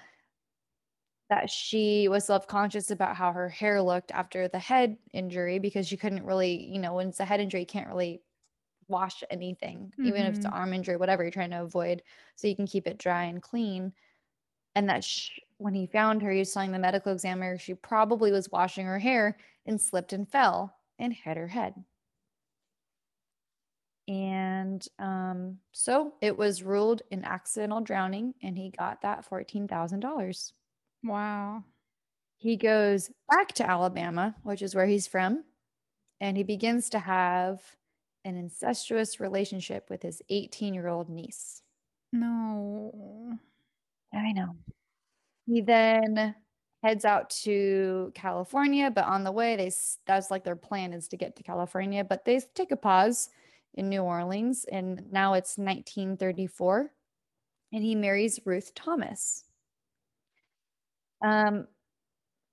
[1.30, 5.98] that she was self-conscious about how her hair looked after the head injury because she
[5.98, 8.22] couldn't really, you know, when it's a head injury, you can't really
[8.90, 10.08] wash anything, mm-hmm.
[10.08, 10.60] even if it's an mm-hmm.
[10.60, 12.04] arm injury, whatever you're trying to avoid,
[12.36, 13.94] so you can keep it dry and clean.
[14.76, 15.04] And that
[15.62, 18.98] when he found her, he was telling the medical examiner she probably was washing her
[18.98, 21.76] hair and slipped and fell and hit her head.
[24.08, 30.52] And um, so it was ruled an accidental drowning, and he got that $14,000.
[31.04, 31.64] Wow.
[32.38, 35.44] He goes back to Alabama, which is where he's from,
[36.20, 37.62] and he begins to have
[38.26, 41.62] an incestuous relationship with his 18 year old niece.
[42.12, 43.38] No.
[44.14, 44.56] I know.
[45.52, 46.36] He then
[46.82, 49.72] heads out to California, but on the way, they
[50.06, 53.30] that's like their plan is to get to California, but they take a pause
[53.74, 56.92] in New Orleans, and now it's 1934,
[57.74, 59.46] and he marries Ruth Thomas.
[61.22, 61.68] Um,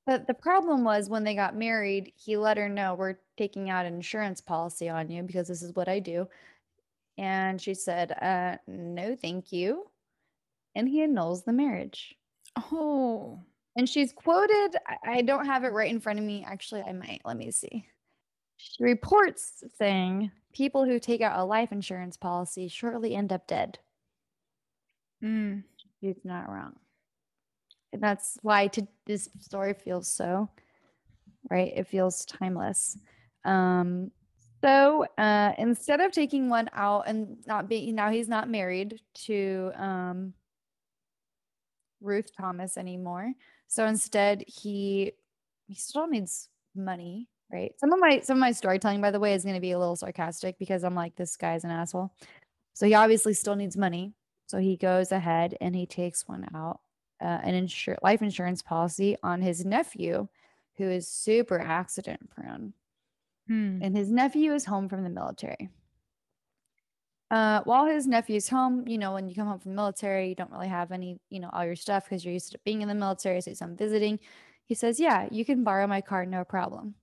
[0.06, 3.86] but the problem was when they got married, he let her know we're taking out
[3.86, 6.28] an insurance policy on you because this is what I do.
[7.18, 9.90] And she said, uh, no, thank you.
[10.74, 12.17] And he annuls the marriage.
[12.72, 13.40] Oh.
[13.76, 16.44] And she's quoted, I don't have it right in front of me.
[16.46, 17.20] Actually, I might.
[17.24, 17.86] Let me see.
[18.56, 23.78] She reports saying people who take out a life insurance policy shortly end up dead.
[25.22, 25.62] Mm.
[26.00, 26.74] She's not wrong.
[27.92, 30.50] And that's why to, this story feels so,
[31.50, 31.72] right?
[31.74, 32.98] It feels timeless.
[33.44, 34.10] Um,
[34.60, 39.70] so uh, instead of taking one out and not being, now he's not married to
[39.76, 40.34] um,
[42.00, 43.32] Ruth Thomas anymore.
[43.66, 45.12] So instead, he
[45.66, 47.72] he still needs money, right?
[47.78, 49.78] Some of my some of my storytelling, by the way, is going to be a
[49.78, 52.12] little sarcastic because I'm like, this guy's an asshole.
[52.74, 54.14] So he obviously still needs money.
[54.46, 56.80] So he goes ahead and he takes one out
[57.20, 60.28] uh, an insur- life insurance policy on his nephew,
[60.76, 62.72] who is super accident prone.
[63.46, 63.80] Hmm.
[63.82, 65.70] And his nephew is home from the military.
[67.30, 70.34] Uh, while his nephew's home, you know, when you come home from the military, you
[70.34, 72.88] don't really have any, you know, all your stuff because you're used to being in
[72.88, 73.40] the military.
[73.40, 74.18] So he's on visiting.
[74.64, 76.94] He says, Yeah, you can borrow my car, no problem.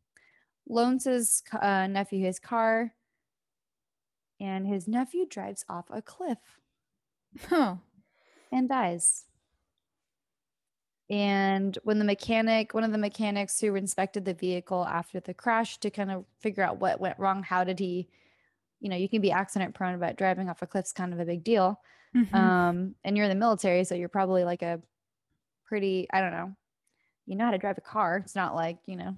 [0.67, 2.93] Loans his uh, nephew his car,
[4.39, 6.39] and his nephew drives off a cliff.
[7.49, 7.75] Huh.
[8.51, 9.25] And dies.
[11.09, 15.77] And when the mechanic, one of the mechanics who inspected the vehicle after the crash
[15.79, 18.07] to kind of figure out what went wrong, how did he,
[18.85, 21.25] you know, you can be accident prone, but driving off a cliff's kind of a
[21.25, 21.81] big deal.
[22.15, 22.35] Mm-hmm.
[22.35, 24.79] Um, and you're in the military, so you're probably like a
[25.65, 26.55] pretty, I don't know,
[27.25, 28.17] you know how to drive a car.
[28.17, 29.17] It's not like, you know.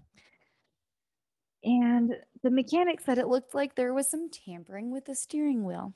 [1.65, 5.93] And the mechanic said it looked like there was some tampering with the steering wheel.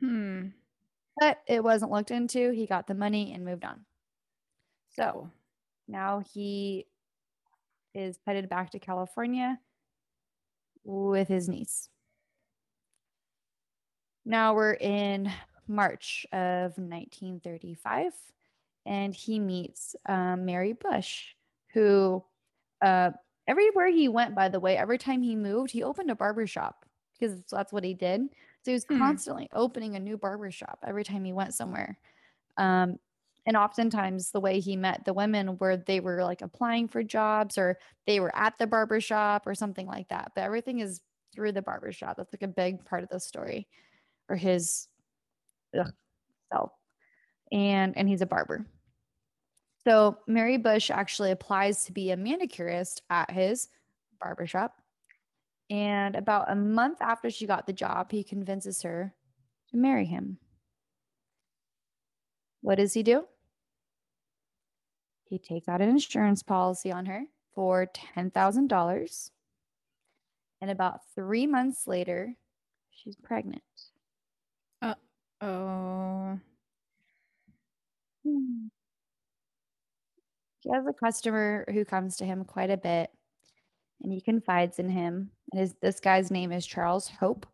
[0.00, 0.48] Hmm.
[1.20, 2.50] But it wasn't looked into.
[2.50, 3.84] He got the money and moved on.
[4.96, 5.30] So
[5.86, 6.88] now he
[7.94, 9.60] is headed back to California
[10.82, 11.88] with his niece.
[14.24, 15.30] Now we're in
[15.66, 18.12] March of 1935,
[18.86, 21.34] and he meets um, Mary Bush,
[21.72, 22.22] who
[22.80, 23.10] uh,
[23.46, 26.84] everywhere he went, by the way, every time he moved, he opened a barber shop
[27.18, 28.22] because that's what he did.
[28.64, 28.98] So he was hmm.
[28.98, 31.98] constantly opening a new barber shop every time he went somewhere.
[32.56, 32.98] Um,
[33.46, 37.58] and oftentimes the way he met the women were they were like applying for jobs
[37.58, 41.00] or they were at the barber shop or something like that but everything is
[41.34, 42.16] through the barber shop.
[42.16, 43.66] that's like a big part of the story
[44.32, 44.88] or his
[45.78, 45.92] ugh,
[46.50, 46.72] self.
[47.52, 48.64] And and he's a barber.
[49.84, 53.68] So Mary Bush actually applies to be a manicurist at his
[54.20, 54.80] barbershop.
[55.68, 59.12] And about a month after she got the job, he convinces her
[59.70, 60.38] to marry him.
[62.62, 63.24] What does he do?
[65.24, 69.30] He takes out an insurance policy on her for $10,000.
[70.60, 72.36] And about three months later,
[72.90, 73.62] she's pregnant.
[75.42, 76.38] Oh.
[80.60, 83.10] He has a customer who comes to him quite a bit
[84.02, 85.30] and he confides in him.
[85.50, 87.46] And his, this guy's name is Charles Hope.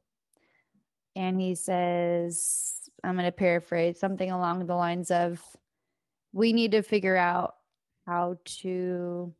[1.16, 5.42] And he says, I'm going to paraphrase something along the lines of,
[6.33, 7.55] We need to figure out
[8.07, 9.35] how to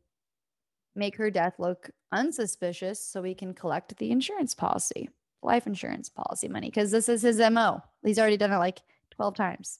[0.95, 5.09] make her death look unsuspicious so we can collect the insurance policy,
[5.41, 7.81] life insurance policy money, because this is his MO.
[8.03, 9.79] He's already done it like 12 times.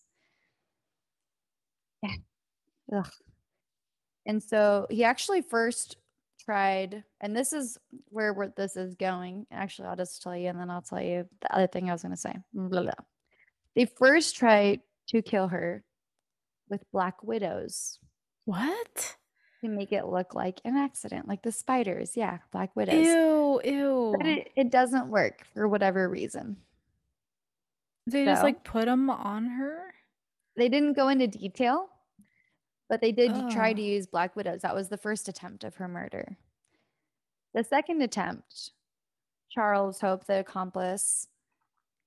[2.04, 2.16] Yeah.
[2.96, 3.12] Ugh.
[4.26, 5.98] And so he actually first
[6.40, 7.78] tried, and this is
[8.10, 9.46] where, where this is going.
[9.52, 12.02] Actually, I'll just tell you, and then I'll tell you the other thing I was
[12.02, 12.36] going to say.
[12.54, 12.92] Blah, blah.
[13.76, 15.84] They first tried to kill her
[16.70, 17.98] with black widows
[18.46, 19.16] What?
[19.62, 22.16] To make it look like an accident, like the spiders.
[22.16, 23.06] Yeah, black widows.
[23.06, 24.16] Ew, ew.
[24.18, 26.58] But it, it doesn't work for whatever reason.
[28.08, 29.94] they just like put them on her?
[30.56, 31.88] They didn't go into detail,
[32.90, 34.62] but they did try to use black widows.
[34.62, 36.38] That was the first attempt of her murder.
[37.54, 38.72] The second attempt,
[39.50, 41.28] Charles Hope, the accomplice,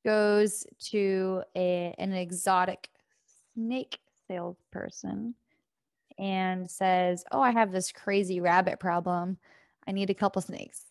[0.05, 2.91] goes to a, an exotic
[3.55, 5.35] snake salesperson
[6.23, 9.37] and says, Oh, I have this crazy rabbit problem.
[9.89, 10.85] I need a couple snakes.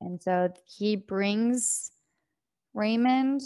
[0.00, 1.90] And so he brings
[2.72, 3.42] Raymond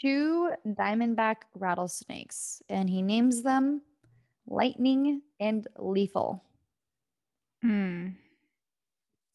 [0.00, 3.82] two diamondback rattlesnakes and he names them
[4.46, 6.44] Lightning and Lethal.
[7.60, 8.10] Hmm.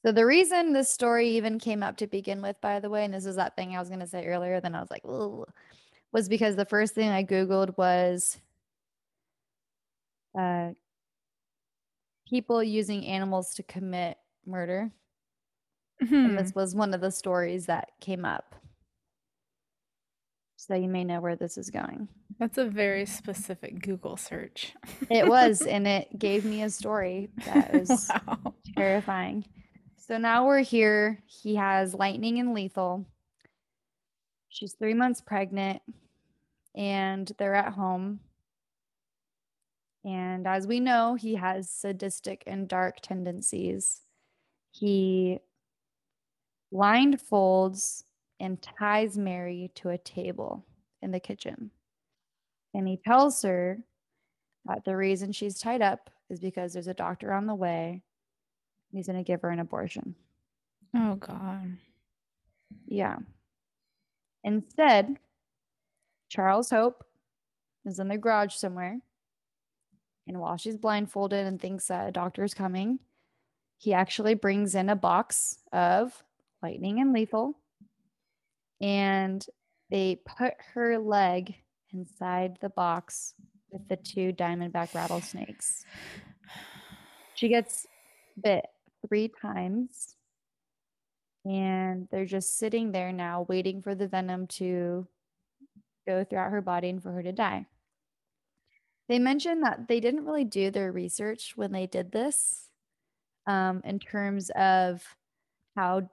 [0.05, 3.13] So the reason this story even came up to begin with, by the way, and
[3.13, 6.29] this is that thing I was going to say earlier, then I was like, was
[6.29, 8.37] because the first thing I Googled was
[10.37, 10.69] uh,
[12.29, 14.91] people using animals to commit murder.
[15.99, 16.15] Hmm.
[16.15, 18.55] And this was one of the stories that came up.
[20.57, 22.07] So you may know where this is going.
[22.39, 24.73] That's a very specific Google search.
[25.09, 28.53] It was, and it gave me a story that was wow.
[28.75, 29.45] terrifying.
[29.97, 31.19] So now we're here.
[31.25, 33.05] He has lightning and lethal.
[34.49, 35.81] She's three months pregnant,
[36.75, 38.19] and they're at home.
[40.07, 44.03] And as we know, he has sadistic and dark tendencies.
[44.71, 45.39] He
[46.73, 48.03] blindfolds
[48.39, 50.65] and ties Mary to a table
[51.01, 51.71] in the kitchen.
[52.73, 53.79] And he tells her
[54.65, 58.01] that the reason she's tied up is because there's a doctor on the way.
[58.93, 60.15] He's going to give her an abortion.
[60.95, 61.75] Oh God.
[62.87, 63.17] Yeah.
[64.45, 65.17] Instead,
[66.29, 67.03] Charles Hope
[67.85, 69.01] is in the garage somewhere.
[70.27, 72.99] And while she's blindfolded and thinks that a doctor is coming,
[73.77, 76.23] he actually brings in a box of
[76.61, 77.57] lightning and lethal.
[78.81, 79.45] And
[79.89, 81.55] they put her leg
[81.93, 83.33] inside the box
[83.71, 85.85] with the two diamondback rattlesnakes.
[87.35, 87.87] She gets
[88.41, 88.65] bit
[89.07, 90.15] three times
[91.45, 95.07] and they're just sitting there now waiting for the venom to
[96.05, 97.65] go throughout her body and for her to die.
[99.07, 102.67] They mentioned that they didn't really do their research when they did this
[103.45, 105.03] um, in terms of
[105.75, 106.09] how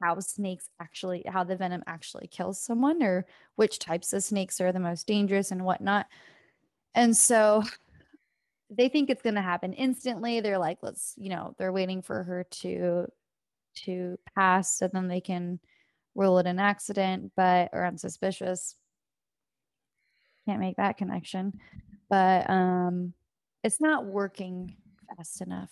[0.00, 4.70] how snakes actually how the venom actually kills someone or which types of snakes are
[4.70, 6.06] the most dangerous and whatnot.
[6.94, 7.64] And so
[8.70, 10.40] they think it's going to happen instantly.
[10.40, 13.06] They're like, let's, you know, they're waiting for her to
[13.84, 15.60] to pass so then they can
[16.14, 18.74] rule it an accident, but or unsuspicious.
[20.46, 21.60] Can't make that connection.
[22.08, 23.14] But um
[23.64, 24.76] it's not working
[25.16, 25.70] fast enough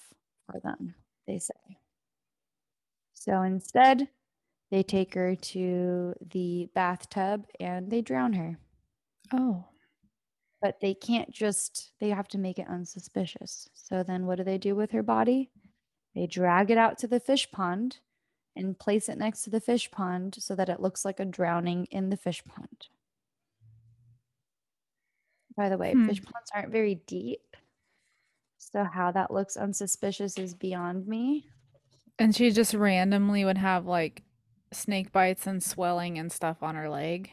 [0.51, 0.95] for them,
[1.27, 1.79] they say.
[3.15, 4.09] So instead,
[4.71, 8.59] they take her to the bathtub and they drown her.
[9.33, 9.65] Oh.
[10.61, 13.69] But they can't just, they have to make it unsuspicious.
[13.75, 15.51] So then what do they do with her body?
[16.15, 17.99] They drag it out to the fish pond
[18.57, 21.85] and place it next to the fish pond so that it looks like a drowning
[21.87, 22.89] in the fish pond.
[25.57, 26.07] By the way, Hmm.
[26.07, 27.57] fish ponds aren't very deep.
[28.59, 31.49] So how that looks unsuspicious is beyond me.
[32.19, 34.23] And she just randomly would have like
[34.73, 37.31] snake bites and swelling and stuff on her leg.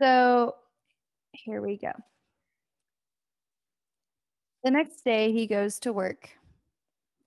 [0.00, 0.56] So
[1.32, 1.92] here we go.
[4.64, 6.30] The next day, he goes to work.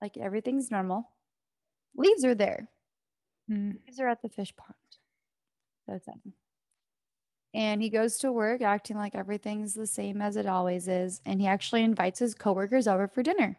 [0.00, 1.08] Like everything's normal.
[1.96, 2.68] Leaves are there.
[3.50, 3.78] Mm.
[3.86, 4.74] Leaves are at the fish pond.
[5.86, 6.06] So it's.
[7.54, 11.20] And he goes to work acting like everything's the same as it always is.
[11.26, 13.58] And he actually invites his coworkers over for dinner.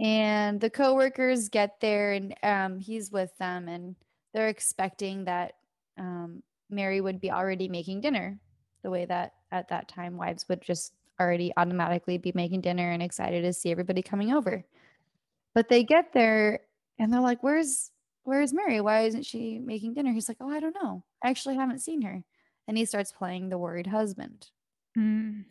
[0.00, 3.94] And the coworkers get there and um, he's with them and
[4.32, 5.52] they're expecting that
[5.98, 8.38] um, Mary would be already making dinner
[8.82, 13.02] the way that at that time wives would just already automatically be making dinner and
[13.02, 14.64] excited to see everybody coming over.
[15.54, 16.60] But they get there
[16.98, 17.90] and they're like, Where's
[18.24, 18.80] where's Mary?
[18.80, 20.12] Why isn't she making dinner?
[20.12, 21.04] He's like, Oh, I don't know.
[21.22, 22.22] I actually haven't seen her.
[22.68, 24.48] And he starts playing the worried husband.
[24.96, 25.44] Mm.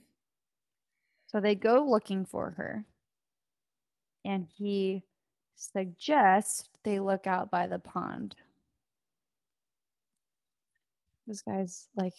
[1.28, 2.86] So they go looking for her.
[4.24, 5.04] And he
[5.56, 8.36] suggests they look out by the pond.
[11.28, 12.14] This guy's like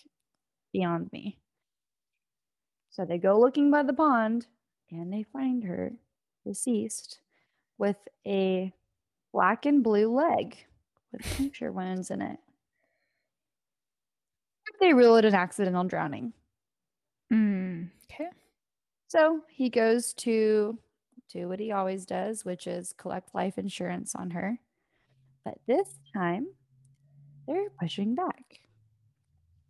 [0.72, 1.38] beyond me.
[2.90, 4.46] So they go looking by the pond
[4.90, 5.92] and they find her
[6.46, 7.18] deceased
[7.78, 7.96] with
[8.26, 8.72] a
[9.33, 10.57] black and blue leg
[11.12, 12.39] with puncture wounds in it.
[14.80, 16.33] They rule it an accidental drowning.
[17.33, 17.91] Mm.
[18.11, 18.28] Okay.
[19.09, 20.78] So he goes to
[21.33, 24.59] do what he always does, which is collect life insurance on her.
[25.45, 26.47] But this time,
[27.47, 28.61] they're pushing back.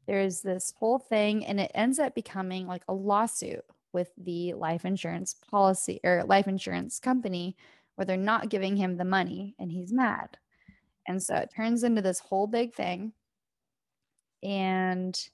[0.06, 4.84] There's this whole thing, and it ends up becoming like a lawsuit with the life
[4.84, 7.56] insurance policy or life insurance company
[7.96, 10.38] where they're not giving him the money and he's mad.
[11.08, 13.14] And so it turns into this whole big thing.
[14.42, 15.30] And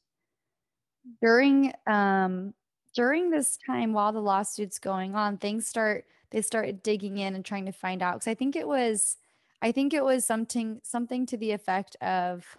[1.21, 2.55] during um
[2.95, 7.45] during this time while the lawsuit's going on, things start they start digging in and
[7.45, 9.17] trying to find out because I think it was
[9.63, 12.59] I think it was something something to the effect of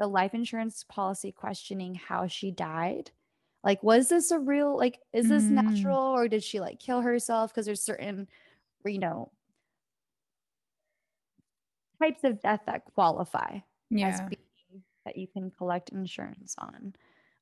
[0.00, 3.12] the life insurance policy questioning how she died.
[3.64, 5.50] Like, was this a real like is this Mm.
[5.50, 7.52] natural or did she like kill herself?
[7.52, 8.28] Because there's certain
[8.90, 9.30] you know
[12.02, 13.58] types of death that qualify
[14.02, 16.94] as being that you can collect insurance on,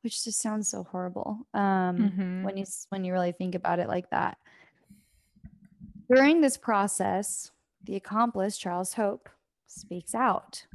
[0.03, 1.47] which just sounds so horrible.
[1.55, 2.43] Um, Mhm.
[2.45, 4.39] when you when you really think about it like that.
[6.09, 7.53] During this process,
[7.85, 9.29] the accomplice Charles Hope
[9.67, 10.67] speaks out.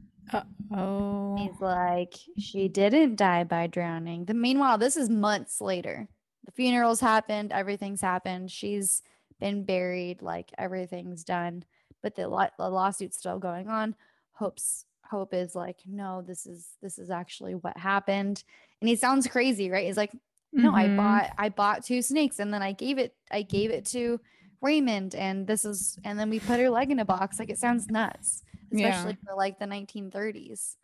[0.71, 1.35] Oh.
[1.37, 4.25] He's like, she didn't die by drowning.
[4.25, 6.07] The meanwhile, this is months later.
[6.45, 8.49] The funerals happened, everything's happened.
[8.51, 9.03] She's
[9.39, 11.63] been buried, like everything's done,
[12.01, 13.95] but the, la- the lawsuit's still going on.
[14.33, 18.43] Hope's Hope is like, no, this is this is actually what happened.
[18.81, 19.85] And he sounds crazy, right?
[19.85, 20.11] He's like,
[20.51, 20.95] no, I Mhm.
[20.97, 24.19] bought I bought two snakes and then I gave it I gave it to
[24.61, 27.37] Raymond and this is and then we put her leg in a box.
[27.37, 28.87] Like it sounds nuts, Yeah.
[28.87, 30.77] especially for like the 1930s.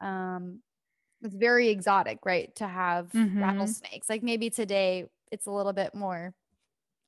[0.00, 0.62] Um
[1.22, 2.54] it's very exotic, right?
[2.56, 3.40] To have Mhm.
[3.42, 4.08] rattlesnakes.
[4.08, 6.34] Like maybe today it's a little bit more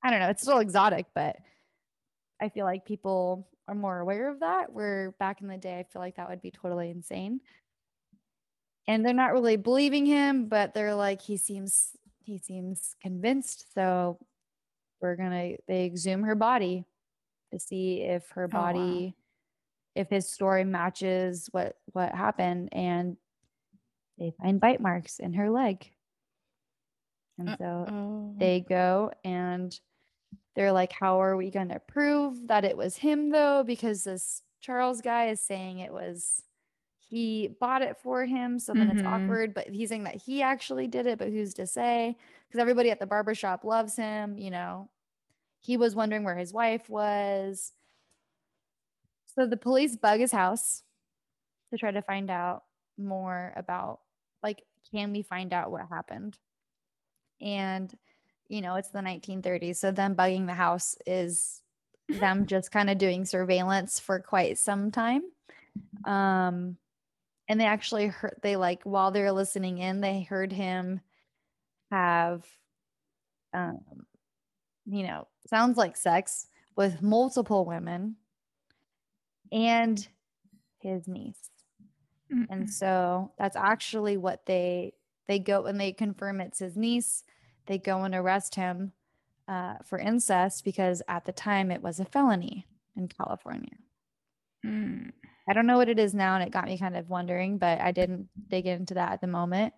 [0.03, 1.37] I don't know, it's still exotic, but
[2.41, 4.73] I feel like people are more aware of that.
[4.73, 7.41] Where back in the day, I feel like that would be totally insane.
[8.87, 13.73] And they're not really believing him, but they're like, he seems he seems convinced.
[13.75, 14.19] So
[15.01, 16.85] we're gonna they exhume her body
[17.53, 18.63] to see if her Oh, wow.
[18.63, 19.17] body
[19.95, 23.17] if his story matches what what happened and
[24.19, 25.91] they find bite marks in her leg.
[27.39, 28.35] And so Oh.
[28.39, 29.79] they go and
[30.55, 33.65] they're like, How are we going to prove that it was him, though?
[33.65, 36.43] Because this Charles guy is saying it was
[37.01, 38.59] he bought it for him.
[38.61, 39.07] So then it's Mhm.
[39.07, 42.17] awkward, but he's saying that he actually did it, but who's to say?
[42.49, 44.91] Because everybody at the barbershop loves him, you know.
[45.61, 47.73] He was wondering where his wife was.
[49.27, 50.83] So the police bug his house
[51.73, 52.65] to try to find out
[52.99, 54.01] more about,
[54.43, 56.39] like, can we find out what happened?
[57.41, 57.93] And,
[58.51, 59.77] you know, it's the 1930s.
[59.77, 61.63] So them bugging the house is
[62.09, 65.23] them just kind of doing surveillance for quite some time.
[66.05, 66.77] Um,
[67.49, 71.01] and they actually heard, they like, while they're listening in, they heard him
[71.93, 72.45] have,
[73.55, 73.79] um,
[74.85, 78.17] you know, sounds like sex with multiple women
[79.53, 80.09] and
[80.81, 81.51] his niece.
[82.33, 82.47] Mm-mm.
[82.51, 84.95] And so that's actually what they
[85.29, 87.23] they go and they confirm it's his niece.
[87.67, 88.93] They go and arrest him
[89.49, 93.77] uh, for incest because at the time it was a felony in California.
[94.65, 95.11] Mm.
[95.49, 97.81] I don't know what it is now, and it got me kind of wondering, but
[97.81, 99.75] I didn't dig into that at the moment.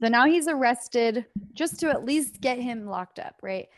[0.00, 3.68] So now he's arrested just to at least get him locked up, right?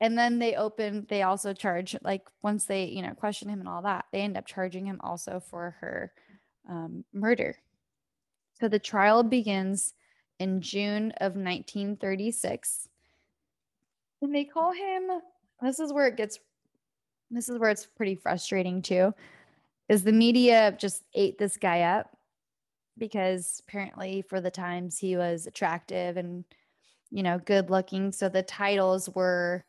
[0.00, 3.68] and then they open they also charge like once they you know question him and
[3.68, 6.12] all that they end up charging him also for her
[6.68, 7.56] um, murder
[8.58, 9.94] so the trial begins
[10.40, 12.88] in june of 1936
[14.22, 15.08] and they call him
[15.62, 16.40] this is where it gets
[17.30, 19.14] this is where it's pretty frustrating too
[19.88, 22.16] is the media just ate this guy up
[22.98, 26.44] because apparently for the times he was attractive and
[27.10, 29.64] you know good looking so the titles were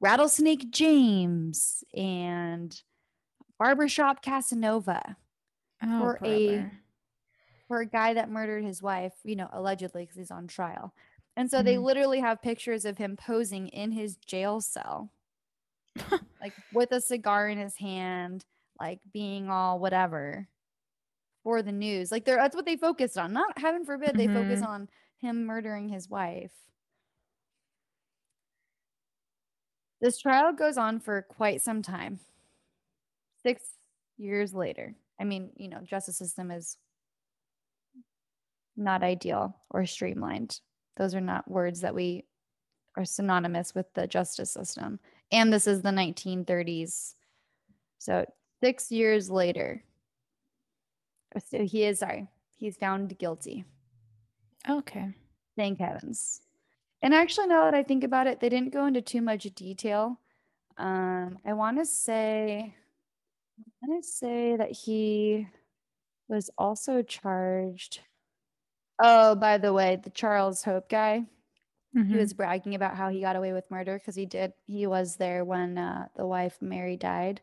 [0.00, 2.82] rattlesnake james and
[3.58, 5.16] barbershop casanova
[5.82, 6.70] Oh, for a.
[7.68, 10.94] for a guy that murdered his wife you know allegedly because he's on trial.
[11.36, 11.84] And so they Mhm.
[11.84, 15.10] literally have pictures of him posing in his jail cell.
[16.40, 18.44] Like with a cigar in his hand
[18.80, 20.48] like being all whatever
[21.44, 22.12] for the news.
[22.12, 23.32] Like they're that's what they focused on.
[23.32, 24.68] Not heaven forbid they focus Mhm.
[24.68, 24.88] on
[25.18, 26.52] him murdering his wife.
[30.00, 32.20] This trial goes on for quite some time.
[33.42, 33.62] Six
[34.16, 34.94] years later.
[35.20, 36.76] I mean you know justice system is
[38.76, 40.60] not ideal or streamlined.
[40.96, 42.24] Those are not words that we
[42.96, 45.00] are synonymous with the justice system.
[45.32, 47.14] And this is the 1930s
[48.04, 48.26] so
[48.62, 49.82] six years later.
[51.48, 53.64] So he is sorry he's found guilty.
[54.68, 55.08] Okay.
[55.56, 56.42] thank heavens.
[57.02, 60.20] And actually now that i think about it they didn't go into too much detail.
[60.76, 62.74] Um i want to say
[63.58, 65.48] i want to say that he
[66.28, 68.00] was also charged
[69.00, 71.24] oh by the way the charles hope guy
[71.94, 72.16] he Mhm.
[72.18, 75.44] was bragging about how he got away with murder because he did he was there
[75.44, 77.40] when uh, the wife mary died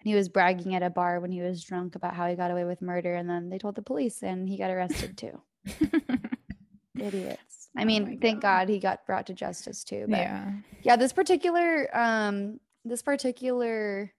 [0.00, 2.50] and he was bragging at a bar when he was drunk about how he got
[2.50, 5.40] away with murder and then they told the police and he got arrested too
[6.98, 8.66] idiots i Oh mean my thank God.
[8.66, 10.52] god he got brought to justice too but yeah.
[10.82, 14.12] yeah this particular um this particular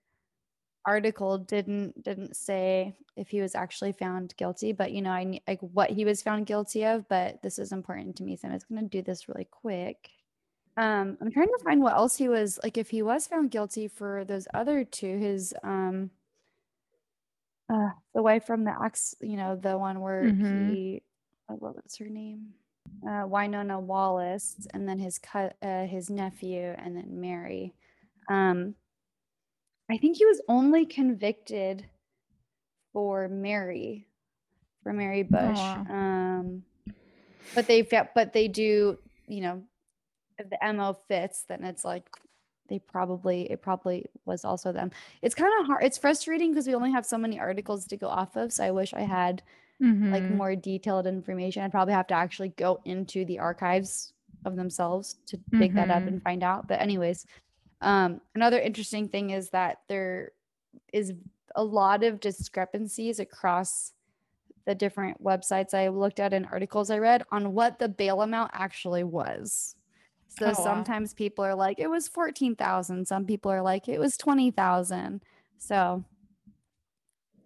[0.86, 5.60] article didn't didn't say if he was actually found guilty but you know i like
[5.62, 8.70] what he was found guilty of but this is important to me so i'm just
[8.70, 10.10] going to do this really quick.
[10.78, 13.88] Um i'm trying to find what else he was like if he was found guilty
[13.88, 16.12] for those other two his um
[17.74, 20.70] uh the wife from the axe you know the one where Mhm.
[20.70, 21.02] he
[21.50, 22.54] uh, what was her name?
[23.08, 27.74] Uh winona wallace and then his cut uh his nephew and then mary.
[28.30, 28.76] Um
[29.90, 31.86] i think he was only convicted
[32.94, 34.08] for mary
[34.84, 35.60] for mary busch
[35.90, 36.64] um
[37.54, 37.82] but they
[38.14, 39.62] but they do you know
[40.38, 42.08] if the mo fits then it's like
[42.68, 46.76] they probably it probably was also them it's kind of hard it's frustrating because we
[46.76, 49.42] only have so many articles to go off of so i wish i had
[49.80, 50.32] like Mhm.
[50.38, 54.14] more detailed information i'd probably have to actually go into the archives
[54.46, 56.08] of themselves to dig that up Mhm.
[56.08, 57.26] and find out but anyways
[57.82, 60.32] um another interesting thing is that there
[60.94, 61.14] is
[61.56, 63.94] a lot of discrepancies across
[64.66, 68.52] the different websites I looked at and articles I read on what the bail amount
[68.54, 69.76] actually was.
[70.30, 70.64] So Oh, wow.
[70.64, 75.24] sometimes people are like it was 14,000, some people are like it was 20,000.
[75.58, 76.04] So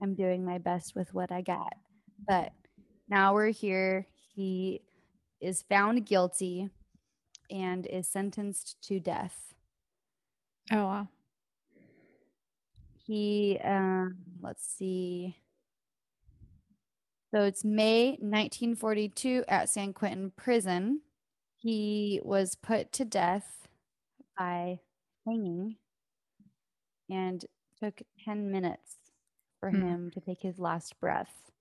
[0.01, 1.73] I'm doing my best with what I got.
[2.27, 2.51] But
[3.09, 4.07] now we're here.
[4.35, 4.81] He
[5.41, 6.69] is found guilty
[7.49, 9.53] and is sentenced to death.
[10.71, 11.07] Oh wow.
[13.05, 15.35] He um let's see.
[17.33, 21.01] So it's May 1942 at San Quentin prison.
[21.57, 23.67] He was put to death
[24.37, 24.79] by
[25.27, 25.77] hanging
[27.09, 27.45] and
[27.81, 28.95] took 10 minutes
[29.59, 29.81] for Hmm.
[29.81, 31.51] him to take his last breath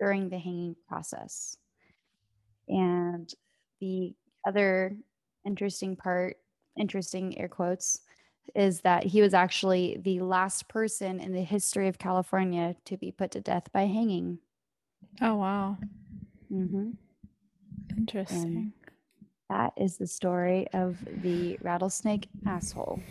[0.00, 1.56] during the hanging process.
[2.68, 3.32] And
[3.80, 4.14] the
[4.46, 4.96] other
[5.44, 6.38] interesting part,
[6.78, 8.00] interesting air quotes,
[8.54, 13.12] is that he was actually the last person in the history of California to be
[13.12, 14.40] put to death by hanging.
[15.20, 15.78] Oh wow.
[16.50, 16.90] hmm
[17.96, 18.72] Interesting.
[19.48, 23.02] That is the story of the rattlesnake asshole,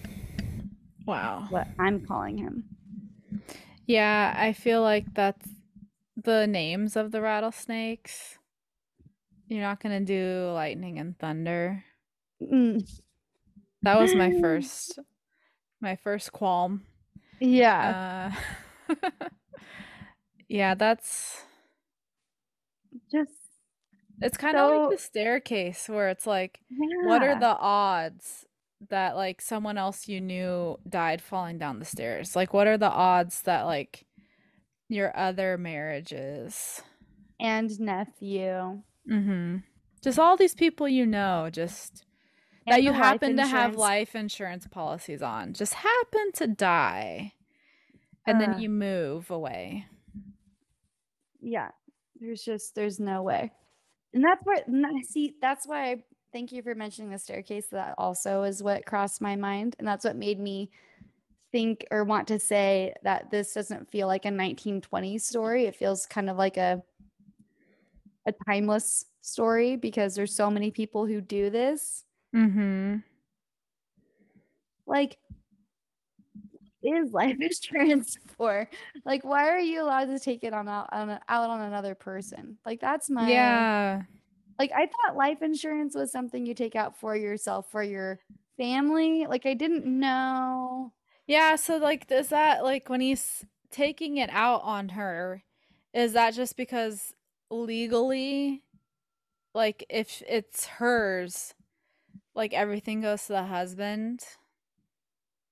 [1.05, 1.49] Wow.
[1.49, 2.63] what I'm calling him.
[3.85, 5.49] Yeah, I feel like that's
[6.15, 8.37] the names of the rattlesnakes.
[9.47, 11.83] You're not gonna do lightning and thunder.
[12.41, 12.85] Mm,
[13.83, 14.99] That was my first
[15.81, 16.83] my first qualm.
[17.39, 18.31] yeah,
[18.89, 18.95] Uh
[20.47, 21.43] Yeah, that's
[23.11, 23.31] just
[24.21, 26.59] it's kind of So- like the staircase where it's like
[27.03, 28.45] what are the odds
[28.89, 32.35] that like someone else you knew died falling down the stairs?
[32.35, 34.05] Like what are the odds that like
[34.87, 36.81] your other marriages
[37.39, 38.81] and nephew?
[39.09, 39.57] Mm-hmm.
[40.01, 42.05] Just all these people you know, just
[42.67, 47.33] that you happen to have life insurance policies on just happen to die
[48.25, 48.59] and then Uh.
[48.59, 49.85] you move away.
[51.41, 51.71] Yeah,
[52.19, 53.51] there's just there's no way,
[54.13, 55.35] and that's what and see.
[55.41, 56.03] That's why I
[56.33, 57.67] thank you for mentioning the staircase.
[57.71, 60.71] That also is what crossed my mind, and that's what made me
[61.51, 65.65] think or want to say that this doesn't feel like a 1920s story.
[65.65, 66.83] It feels kind of like a
[68.25, 72.05] a timeless story because there's so many people who do this.
[72.33, 73.03] Mhm.
[74.85, 75.17] Like,
[76.81, 78.69] is life insurance for?
[79.05, 82.57] Like, why are you allowed to take it on out on, out on another person?
[82.65, 84.03] Like, that's my Yeah.
[84.57, 88.19] Like I thought life insurance was something you take out for yourself, for your
[88.57, 89.25] family.
[89.27, 90.91] Like I didn't know.
[91.27, 95.43] Yeah, so like is that like when he's taking it out on her,
[95.93, 97.13] is that just because
[97.49, 98.63] legally
[99.53, 101.53] like if it's hers,
[102.39, 104.21] like everything goes to the husband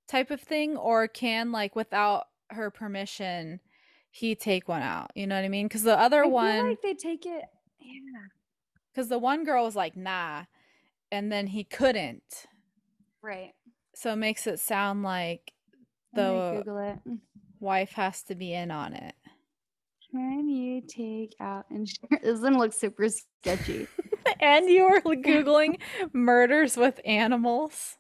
[0.08, 3.60] type of thing or can like without her permission
[4.10, 5.12] he take one out?
[5.14, 5.68] You know what I mean?
[5.68, 7.44] Cuz the other I feel one like they take it.
[7.82, 8.28] Yeah.
[8.96, 10.46] cuz the one girl was like, "Nah."
[11.12, 12.48] And then he couldn't.
[13.22, 13.54] Right.
[13.94, 15.54] So it makes it sound like
[16.14, 17.00] the
[17.60, 19.16] wife has to be in on it.
[20.12, 22.20] Can you take out insurance?
[22.24, 23.88] This one looks super sketchy.
[24.40, 25.80] and you were googling
[26.14, 27.98] murders with animals.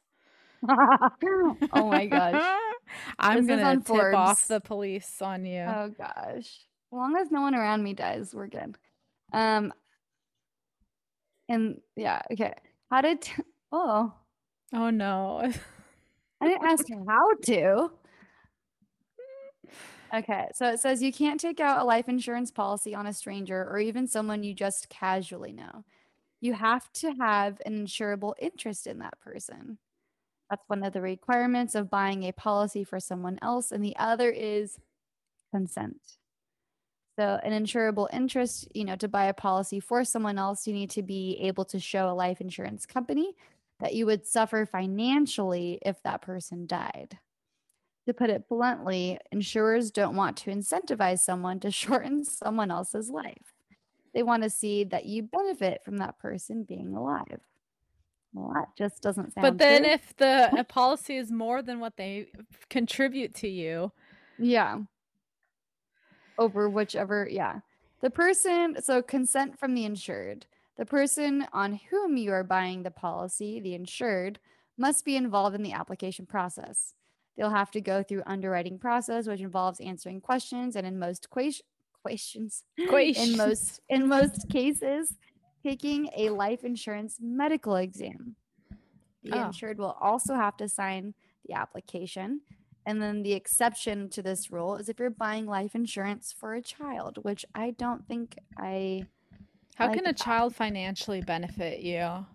[0.69, 2.43] oh my gosh.
[3.19, 5.61] I'm This gonna on tip off the police on you.
[5.61, 6.37] Oh gosh.
[6.37, 8.75] As long as no one around me dies, we're good.
[9.33, 9.73] Um
[11.49, 12.53] and yeah, okay.
[12.89, 14.13] How did t- oh
[14.73, 15.51] oh no.
[16.39, 17.91] I didn't ask how to.
[20.13, 23.67] Okay, so it says you can't take out a life insurance policy on a stranger
[23.69, 25.83] or even someone you just casually know.
[26.39, 29.79] You have to have an insurable interest in that person.
[30.49, 34.29] That's one of the requirements of buying a policy for someone else, and the other
[34.29, 34.79] is
[35.53, 35.99] consent.
[37.19, 40.91] So, an insurable interest, you know, to buy a policy for someone else, you need
[40.91, 43.35] to be able to show a life insurance company
[43.79, 47.17] that you would suffer financially if that person died.
[48.07, 53.56] To put it bluntly, insurers don't want to incentivize someone to shorten someone else's life.
[54.17, 57.39] They want to see that you benefit from that person being alive.
[58.33, 61.97] Well, that just doesn't sound but then if the a policy is more than what
[61.97, 62.29] they
[62.67, 63.91] contribute to you,
[64.39, 64.79] Yeah.
[66.39, 67.59] Over whichever, yeah.
[68.01, 70.47] The person, so consent from the insured.
[70.77, 74.39] The person on whom you are buying the policy, the insured,
[74.79, 76.95] must be involved in the application process.
[77.37, 81.29] They'll have to go through underwriting process, which involves answering questions, and in most
[82.01, 83.29] questions, Questions.
[83.31, 85.13] in most in most cases,
[85.63, 88.35] taking a life insurance medical exam.
[89.23, 89.45] The Oh.
[89.47, 91.13] insured will also have to sign
[91.45, 92.41] the application.
[92.85, 96.61] And then the exception to this rule is if you're buying life insurance for a
[96.61, 99.05] child, which I don't think I
[99.75, 100.17] how like can a that.
[100.17, 102.25] child financially benefit you?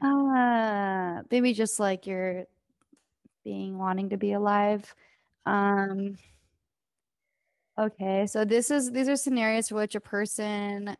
[0.00, 2.44] uh maybe just like you're
[3.44, 4.94] being wanting to be alive.
[5.46, 6.16] Um
[7.78, 10.96] okay, so this is these are scenarios for which a person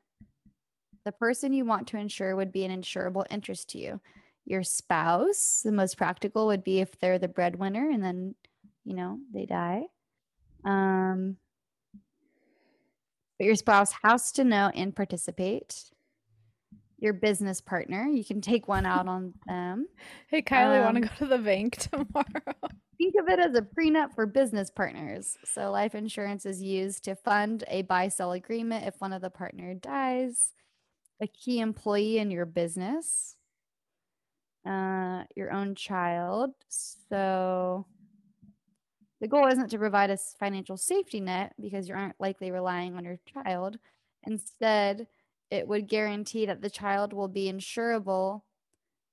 [1.05, 4.01] the person you want to insure would be an insurable interest to you.
[4.45, 8.35] Your spouse, the most practical would be if they're the breadwinner and then,
[8.85, 9.83] you know, they die.
[10.65, 11.37] Um,
[13.39, 15.91] but your spouse has to know and participate.
[17.03, 19.89] Your business partner, you can take one out on them.
[20.29, 22.55] Hey Kylie, want Um, to go to the bank tomorrow?
[22.99, 25.37] Think of it as a prenup for business partners.
[25.45, 29.31] So, life insurance is used to fund a buy sell agreement if one of the
[29.31, 30.53] partner dies,
[31.21, 33.37] a key employee in your business,
[34.67, 36.53] uh, your own child.
[36.69, 37.87] So,
[39.21, 43.05] the goal isn't to provide a financial safety net because you aren't likely relying on
[43.05, 43.79] your child.
[44.25, 45.09] Instead,
[45.53, 48.41] it would guarantee that the child will be insurable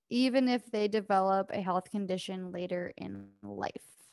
[0.10, 4.10] even if they develop a health condition later in life.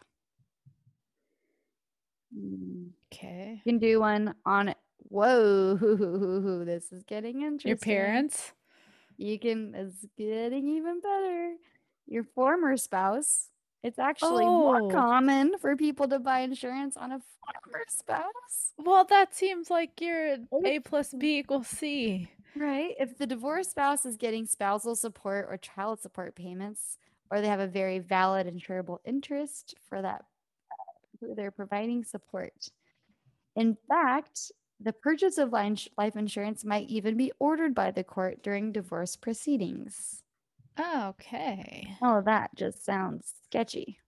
[3.15, 3.63] Okay.
[3.65, 4.75] You can do one on
[5.09, 5.77] whoa,
[6.65, 7.69] this is getting interesting.
[7.69, 8.53] Your parents?
[9.17, 11.55] You can it's getting even better.
[12.09, 13.51] Your former spouse.
[13.83, 14.89] It's actually more Oh.
[14.91, 18.73] common for people to buy insurance on a former spouse.
[18.79, 21.19] Well, that seems like you're A plus mm.
[21.19, 22.29] B equals C.
[22.57, 22.95] Right.
[22.99, 26.99] If the divorced spouse is getting spousal support or child support payments,
[27.31, 30.25] or they have a very valid insurable interest for that,
[31.21, 32.71] who they're providing support.
[33.57, 38.73] In fact, the purchase of life insurance might even be ordered by the court during
[38.73, 40.23] divorce proceedings.
[40.79, 41.97] Okay.
[42.03, 43.99] Oh, that just sounds sketchy.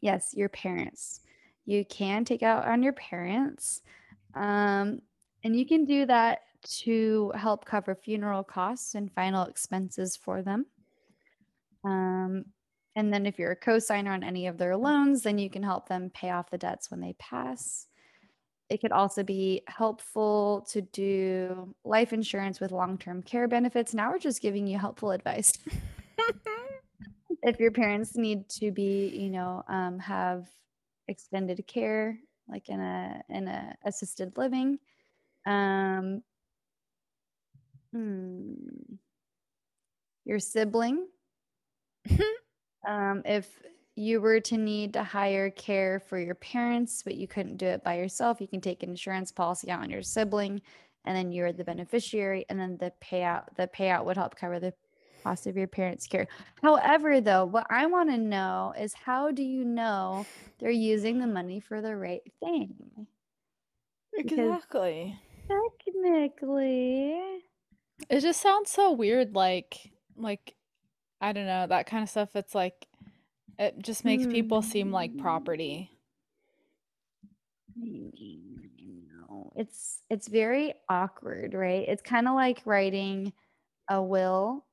[0.00, 1.20] Yes, your parents.
[1.64, 3.82] You can take out on your parents.
[4.34, 5.00] Um,
[5.44, 10.66] and you can do that to help cover funeral costs and final expenses for them.
[11.84, 12.46] Um,
[12.96, 15.88] and then if you're a co-signer on any of their loans, then you can help
[15.88, 17.86] them pay off the debts when they pass.
[18.70, 23.92] It could also be helpful to do life insurance with long-term care benefits.
[23.92, 25.52] Now we're just giving you helpful advice.
[27.42, 30.46] if your parents need to be, you know, um, have
[31.08, 32.16] extended care,
[32.48, 34.78] like in a in a assisted living,
[35.46, 36.22] um,
[37.92, 38.54] hmm,
[40.24, 41.08] your sibling
[42.88, 43.48] um, if
[43.96, 47.84] you were to need to hire care for your parents, but you couldn't do it
[47.84, 50.62] by yourself, you can take an insurance policy out on your sibling,
[51.04, 54.74] and then you're the beneficiary, and then the payout the payout would help cover the
[55.24, 56.28] cost of your parents' care.
[56.62, 60.28] However, though, what I want to know is how do you know
[60.58, 63.06] they're using the money for the right thing?
[64.16, 65.18] Because Exactly.
[65.48, 67.44] technically,
[68.08, 70.54] It just sounds so weird, like like
[71.20, 72.36] I don't know, that kind of stuff.
[72.36, 72.88] It's like
[73.60, 75.90] it just makes people seem like property.
[79.56, 81.86] It's it's very awkward, right?
[81.88, 83.32] It's kind of like writing
[83.88, 84.64] a will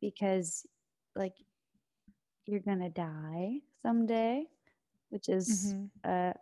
[0.00, 0.66] because
[1.14, 1.34] like
[2.46, 4.46] you're gonna die someday,
[5.10, 5.90] which is Mhm.
[6.04, 6.32] uh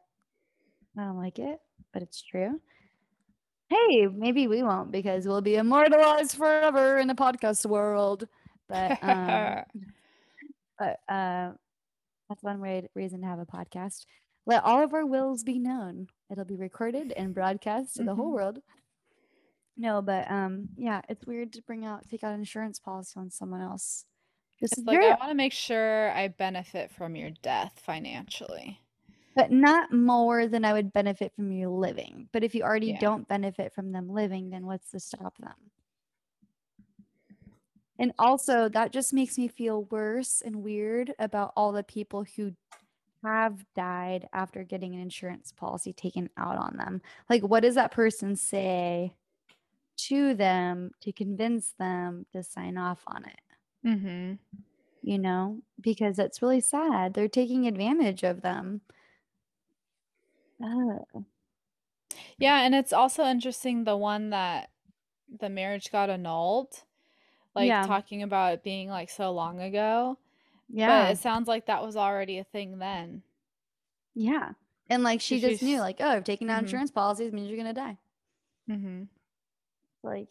[0.97, 1.61] I don't like it,
[1.93, 2.61] but it's true.
[3.69, 8.27] Hey, maybe we won't because we'll be immortalized forever in the podcast world.
[8.69, 9.64] But um
[10.79, 11.53] but uh
[12.29, 14.05] that's one way reason to have a podcast.
[14.47, 16.09] Let all of our wills be known.
[16.31, 18.35] It'll be recorded and broadcast to the whole Mhm.
[18.35, 18.59] world.
[19.76, 23.31] No, but um, yeah, it's weird to bring out take out an insurance policy on
[23.31, 24.05] someone else.
[24.61, 28.81] This It's is like I want to make sure I benefit from your death financially.
[29.37, 32.29] but not more than I would benefit from you living.
[32.33, 32.99] But if you already Yeah.
[32.99, 35.68] don't benefit from them living, then what's to stop them?
[37.99, 42.53] And also, that just makes me feel worse and weird about all the people who
[43.24, 47.03] have died after getting an insurance policy taken out on them.
[47.28, 49.14] Like, what does that person say
[49.96, 53.88] to them to convince them to sign off on it?
[53.88, 54.34] Mm-hmm.
[55.03, 57.14] You know, because it's really sad.
[57.14, 58.82] They're taking advantage of them.
[60.62, 61.24] Ugh.
[62.38, 64.70] Yeah, and it's also interesting the one that
[65.40, 66.82] the marriage got annulled,
[67.59, 67.82] like Yeah.
[67.82, 70.18] talking about it being like so long ago,
[70.68, 71.06] Yeah.
[71.06, 71.12] but Yeah.
[71.12, 73.24] it sounds like that was already a thing then.
[74.14, 74.52] Yeah.
[74.90, 76.61] And like she just knew, like, oh, taking out Mhm.
[76.61, 77.98] insurance policies means you're gonna die.
[78.68, 79.09] Mhm.
[80.02, 80.30] Like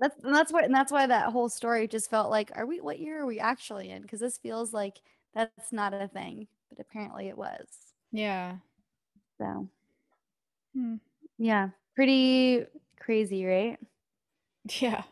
[0.00, 2.80] that's and that's what and that's why that whole story just felt like, are we
[2.80, 4.02] what year are we actually in?
[4.02, 5.02] Because this feels like
[5.34, 7.94] that's not a thing, but apparently it was.
[8.12, 8.58] Yeah.
[9.38, 9.68] So
[10.74, 10.96] Hmm.
[11.38, 12.66] yeah, pretty
[12.98, 13.78] crazy, right?
[14.80, 15.04] Yeah.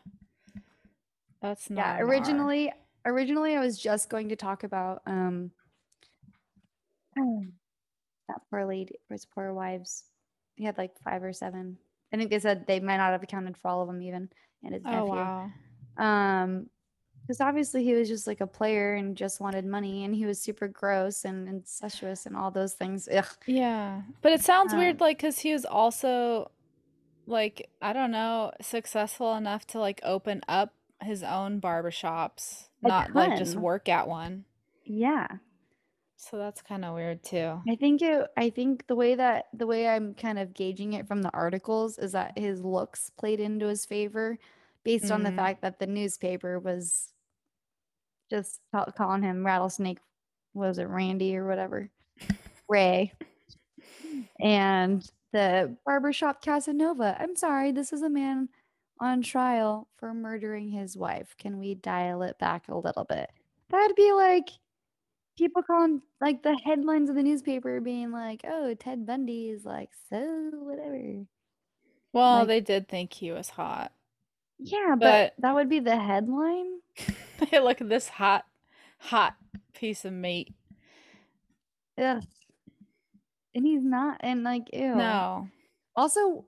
[1.41, 1.97] That's not Yeah.
[1.97, 2.03] R.
[2.03, 2.73] Originally,
[3.05, 5.51] originally I was just going to talk about um
[7.15, 10.03] that poor lady, his poor wives.
[10.55, 11.77] He had like five or seven.
[12.13, 14.29] I think they said they might not have accounted for all of them even,
[14.63, 15.15] and his Oh nephew.
[15.15, 15.51] wow.
[15.97, 16.69] Um,
[17.21, 20.41] because obviously he was just like a player and just wanted money, and he was
[20.41, 23.07] super gross and incestuous and all those things.
[23.07, 23.25] Ugh.
[23.45, 24.01] Yeah.
[24.21, 26.51] But it sounds Um, weird like cuz he was also
[27.27, 33.13] like I don't know, successful enough to like open up his own barbershops, A not
[33.15, 34.45] like just work at one.
[34.85, 35.27] Yeah,
[36.17, 37.61] So that's kind of weird too.
[37.69, 38.27] I think it.
[38.37, 41.97] I think the way that the way I'm kind of gauging it from the articles
[41.97, 44.37] is that his looks played into his favor,
[44.83, 45.35] based on the Mm.
[45.35, 47.13] fact that the newspaper was
[48.29, 49.99] just ca- calling him rattlesnake.
[50.53, 51.89] Was it Randy or whatever?
[52.69, 53.13] Ray.
[54.39, 57.15] And the barbershop Casanova.
[57.19, 58.49] I'm sorry, this is a man
[59.01, 61.35] on trial for murdering his wife.
[61.37, 63.29] Can we dial it back a little bit?
[63.69, 64.49] That'd be like
[65.37, 69.89] people calling like the headlines of the newspaper being like, oh, Ted Bundy is like,
[70.09, 71.25] so whatever.
[72.13, 73.91] Well, Like- they did think he was hot.
[74.59, 76.79] Yeah, but, But- that would be the headline.
[77.49, 78.45] Hey, look at this hot,
[78.99, 79.35] hot
[79.73, 80.53] piece of meat.
[81.97, 82.23] Ugh.
[83.55, 84.95] And he's not, and like, ew.
[84.95, 85.47] No.
[85.95, 86.45] Also,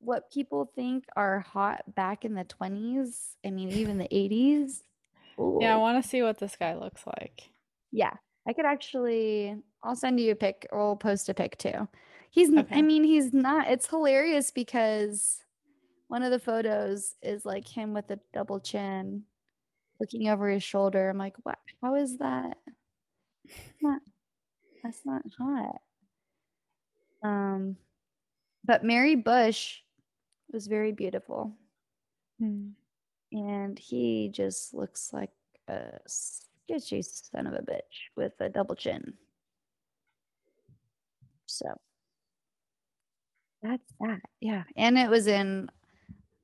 [0.00, 4.82] what people think are hot back in the 20s, I mean, even the 80s.
[5.60, 7.50] Yeah, I want to see what this guy looks like.
[7.92, 8.12] Yeah,
[8.46, 9.56] I could actually.
[9.82, 11.88] I'll send you a pic, or I'll post a pic too.
[12.30, 12.50] He's.
[12.50, 12.76] Okay.
[12.76, 13.68] I mean, he's not.
[13.68, 15.42] It's hilarious because
[16.08, 19.22] one of the photos is like him with a double chin,
[19.98, 21.08] looking over his shoulder.
[21.08, 21.58] I'm like, what?
[21.82, 22.58] How is that?
[23.80, 24.00] Not,
[24.82, 25.80] that's not hot.
[27.22, 27.76] Um,
[28.64, 29.78] but Mary Busch
[30.52, 31.52] was very beautiful.
[32.40, 32.72] Mm.
[33.32, 35.30] And he just looks like
[35.68, 39.14] a sketchy son of a bitch with a double chin.
[41.46, 41.66] So
[43.62, 44.20] that's that.
[44.40, 44.64] Yeah.
[44.76, 45.68] And it was in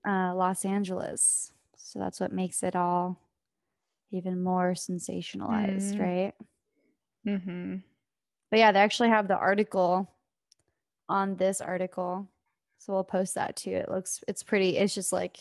[0.06, 1.52] uh, Los Angeles.
[1.76, 3.18] So that's what makes it all
[4.12, 6.00] even more sensationalized, Mm.
[6.00, 6.34] right?
[7.26, 7.76] Mm-hmm.
[8.50, 10.08] But yeah, they actually have the article
[11.08, 12.28] on this article.
[12.78, 13.72] So we'll post that too.
[13.72, 14.76] It looks it's pretty.
[14.76, 15.38] It's just like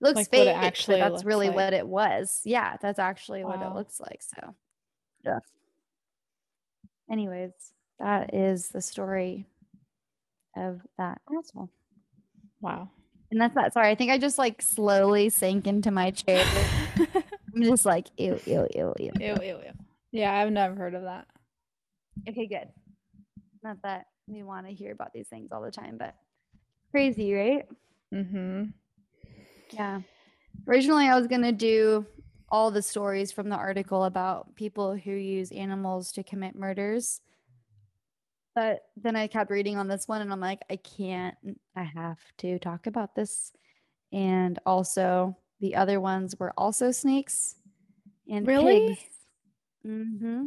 [0.00, 1.56] looks Like fake, actually that's looks really like.
[1.56, 2.40] what it was.
[2.44, 4.22] Yeah, that's actually what it looks like.
[4.22, 4.54] So
[5.24, 5.38] yeah.
[7.10, 7.52] Anyways,
[7.98, 9.46] that is the story
[10.56, 11.70] of that asshole.
[12.60, 12.90] Wow.
[13.30, 13.72] And that's that.
[13.72, 16.44] Sorry, I think I just like slowly sank into my chair.
[17.54, 19.12] I'm just like ew, ew, ew, ew.
[19.18, 19.72] Ew, ew, ew.
[20.10, 21.26] Yeah, I've never heard of that.
[22.28, 22.68] Okay, good.
[23.62, 26.14] Not that we want to hear about these things all the time, but
[26.90, 27.66] crazy, right?
[28.12, 28.64] Mm-hmm.
[29.70, 30.00] Yeah.
[30.68, 32.06] Originally, I was going to do
[32.48, 37.20] all the stories from the article about people who use animals to commit murders.
[38.54, 41.34] But then I kept reading on this one and I'm like, I can't,
[41.74, 43.52] I have to talk about this.
[44.12, 47.54] And also, the other ones were also snakes
[48.28, 48.88] and Really?
[48.88, 49.00] pigs.
[49.86, 50.44] Mm-hmm.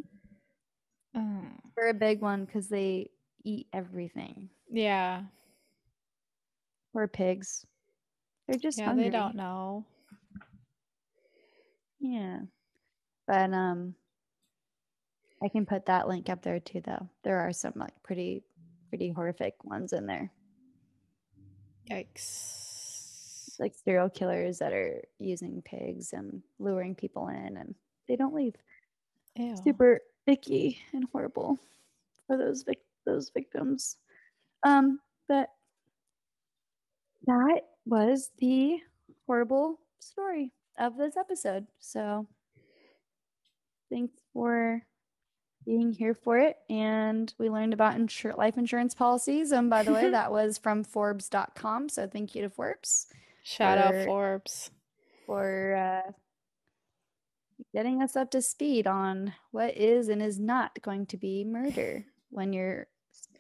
[1.16, 1.42] Oh.
[1.76, 3.10] They're a big one because they
[3.46, 4.50] eat everything.
[4.70, 5.22] Yeah.
[6.92, 7.66] Poor pigs.
[8.48, 9.06] They're just yeah, hungry.
[9.06, 9.86] they don't know.
[12.00, 12.40] Yeah.
[13.28, 13.96] But um
[15.44, 17.08] I can put that link up there too though.
[17.24, 18.44] There are some like pretty
[18.90, 20.32] pretty horrific ones in there.
[21.90, 23.60] Yikes.
[23.60, 27.76] Like serial killers that are using pigs and luring people in and
[28.08, 28.56] they don't leave.
[29.36, 29.56] Ew.
[29.64, 31.60] Super icky and horrible
[32.28, 33.98] for those vic- those victims.
[34.64, 35.50] Um but
[37.28, 38.80] that was the
[39.26, 41.68] horrible story of this episode.
[41.80, 42.28] So
[43.90, 44.84] thanks for
[45.66, 46.58] being here for it.
[46.70, 49.52] And we learned about insur- life insurance policies.
[49.52, 51.90] And by the way, that was from Forbes.com.
[51.90, 53.08] So thank you to Forbes
[53.44, 54.70] Shout out Forbes.
[55.26, 56.12] for uh,
[57.74, 62.06] getting us up to speed on what is and is not going to be murder
[62.30, 62.88] when your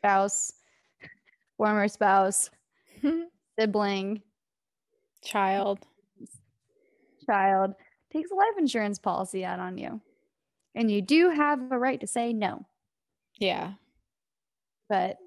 [0.06, 0.51] spouse,
[1.58, 2.49] former spouse,
[3.60, 4.22] sibling,
[5.24, 5.80] Child.
[7.26, 7.74] child
[8.14, 9.99] takes a life insurance policy out on you.
[10.76, 12.66] And you do have a right to say no,
[13.39, 13.74] Yeah.
[14.89, 15.18] but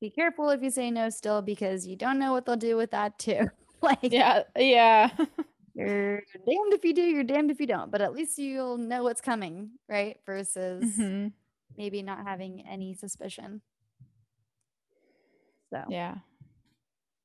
[0.00, 2.90] be careful if you say no still because you don't know what they'll do with
[2.90, 3.48] that too.
[3.80, 4.42] like Yeah.
[4.58, 5.08] Yeah.
[5.74, 9.02] you're damned if you do, you're damned if you don't, but at least you'll know
[9.04, 10.18] what's coming, right?
[10.26, 11.28] Versus hmm
[11.76, 13.60] maybe not having any suspicion.
[15.70, 16.16] So, Yeah.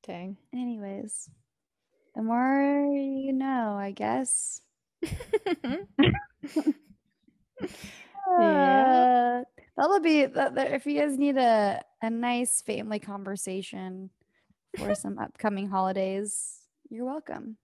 [0.06, 0.36] Dang.
[0.54, 1.28] anyways,
[2.14, 4.60] the more you know, I guess.
[5.98, 6.62] Yeah.
[8.30, 9.42] Uh,
[9.76, 14.10] that'll be that, that- if you guys need a a nice family conversation
[14.78, 17.56] for some upcoming holidays, you're welcome.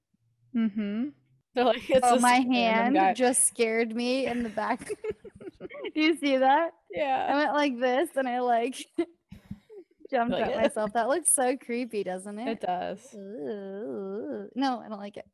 [0.55, 1.09] mm-hmm.
[1.55, 3.15] Like, it's oh, my hand guy.
[3.15, 4.91] just scared me in the back.
[5.95, 6.71] Do you see that?
[6.91, 7.27] Yeah.
[7.31, 8.77] I went like this and I like
[10.11, 10.93] jumped Like, at "Ugh." myself.
[10.93, 12.61] That looks so creepy, doesn't It it?
[12.61, 13.15] does.
[13.15, 14.49] Ooh.
[14.55, 15.27] No, I don't like it.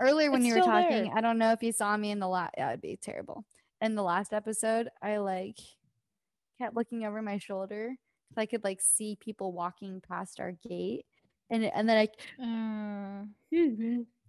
[0.00, 1.14] Earlier when It's you were talking, there.
[1.16, 2.54] I don't know if you saw me in the last.
[2.56, 3.44] Yeah, it'd be terrible.
[3.82, 5.58] In the last episode, I like
[6.58, 7.94] kept looking over my shoulder
[8.34, 11.04] so I could like see people walking past our gate,
[11.50, 12.08] and and then I
[12.42, 13.24] Uh,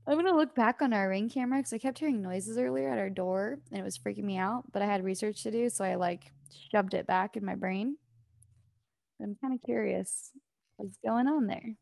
[0.07, 2.97] I'm gonna look back on our ring camera because I kept hearing noises earlier at
[2.97, 4.63] our door and it was freaking me out.
[4.71, 6.31] But I had research to do, so I like
[6.71, 7.97] shoved it back in my brain.
[9.21, 10.31] I'm kind of curious
[10.77, 11.75] what's going on there.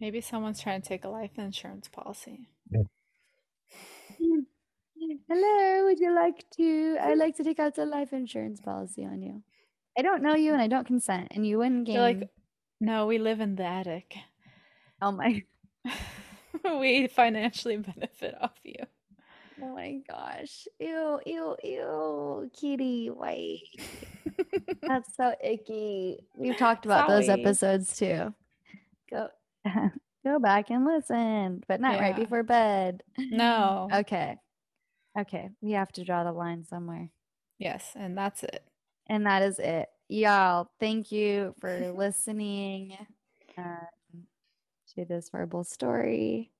[0.00, 2.48] maybe someone's trying to take a life insurance policy.
[2.74, 2.86] Mm.
[5.28, 6.96] Hello, would you like to?
[7.00, 9.42] I'd like to take out a life insurance policy on you.
[9.98, 11.94] I don't know you and I don't consent, and you win game.
[11.96, 12.30] They're like,
[12.80, 14.14] no, we live in the attic.
[15.00, 15.42] oh my,
[16.80, 18.76] we financially benefit off you.
[19.62, 23.60] oh my gosh, ew, ew, ew, kitty, white.
[24.82, 26.24] That's so icky.
[26.36, 28.34] We've talked about those episodes too.
[29.10, 29.28] Go,
[30.24, 33.02] go back and listen, but not right before bed.
[33.18, 33.88] No.
[33.92, 34.36] Okay,
[35.18, 37.10] okay, we have to draw the line somewhere.
[37.58, 38.64] Yes, and that's it.
[39.08, 39.88] And that is it.
[40.08, 42.96] Y'all, thank you for listening
[43.56, 43.78] um,
[44.94, 46.50] to this horrible story.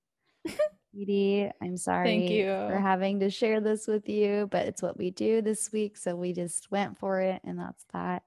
[0.94, 2.46] Edie, I'm sorry Thank you.
[2.46, 5.96] for having to share this with you, but it's what we do this week.
[5.96, 8.22] So we just went for it, and that's that.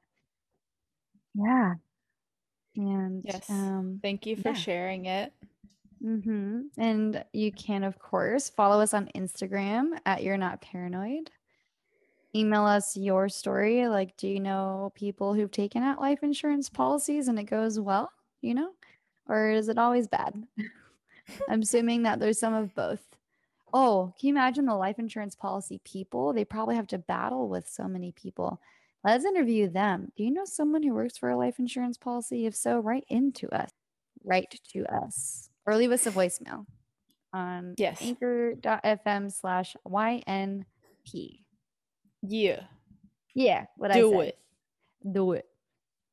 [1.35, 1.73] Yeah.
[2.75, 3.49] And Yes.
[3.49, 4.53] um, Thank you for yeah.
[4.55, 5.31] sharing it.
[6.01, 11.31] hmm And you can, of course, follow us on Instagram at You're Not Paranoid.
[12.35, 13.87] Email us your story.
[13.87, 18.11] Like, do you know people who've taken out life insurance policies and it goes well,
[18.41, 18.71] you know?
[19.27, 20.45] Or is it always bad?
[21.49, 23.01] I'm assuming that there's some of both.
[23.73, 26.31] Oh, can you imagine the life insurance policy people?
[26.33, 28.61] They probably have to battle with so many people.
[29.03, 30.11] Let's interview them.
[30.15, 32.45] Do you know someone who works for a life insurance policy?
[32.45, 33.69] If so, write into us.
[34.23, 36.65] Write to us or leave us a voicemail
[37.33, 38.01] on Yes.
[38.01, 41.39] anchor.fm slash YNP.
[42.23, 42.61] Yeah.
[43.33, 44.27] Yeah, what I Do said.
[44.29, 44.39] it.
[45.11, 45.45] Do it.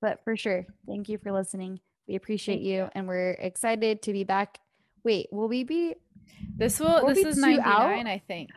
[0.01, 1.81] But for sure, thank you for listening.
[2.13, 4.61] We appreciate Thank you, and we're excited to be back.
[5.03, 5.95] Wait, will we be?
[6.59, 8.07] This will We'll this is two 99.
[8.07, 8.51] I think.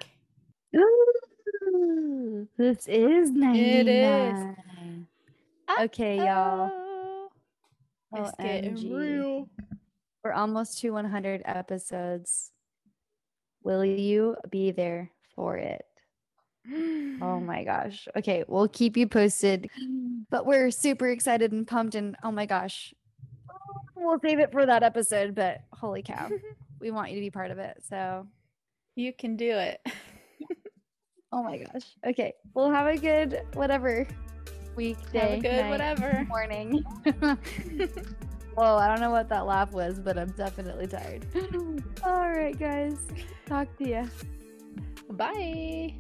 [0.76, 3.56] Ooh, this is 99.
[3.56, 5.06] It is.
[5.84, 6.70] Okay, y'all.
[6.70, 7.30] Oh,
[8.12, 9.48] it's getting real.
[10.22, 12.52] We're almost to 100 episodes.
[13.64, 15.86] Will you be there for it?
[17.22, 18.10] Oh my gosh.
[18.18, 19.70] Okay, we'll keep you posted.
[20.30, 22.94] But we're super excited and pumped and oh my gosh.
[23.96, 26.30] We'll save it for that episode, but holy cow.
[26.80, 27.82] we want you to be part of it.
[27.88, 28.28] So,
[28.96, 29.82] You can do it.
[31.32, 31.96] oh my gosh.
[32.06, 34.08] Okay, we'll have a good whatever
[34.76, 36.26] weekday, Have a good night, whatever.
[36.30, 36.84] morning.
[38.56, 41.26] Whoa, I don't know what that laugh was, but I'm definitely tired.
[42.04, 42.98] All right, guys.
[43.46, 44.10] Talk to you.
[45.12, 45.96] Bye.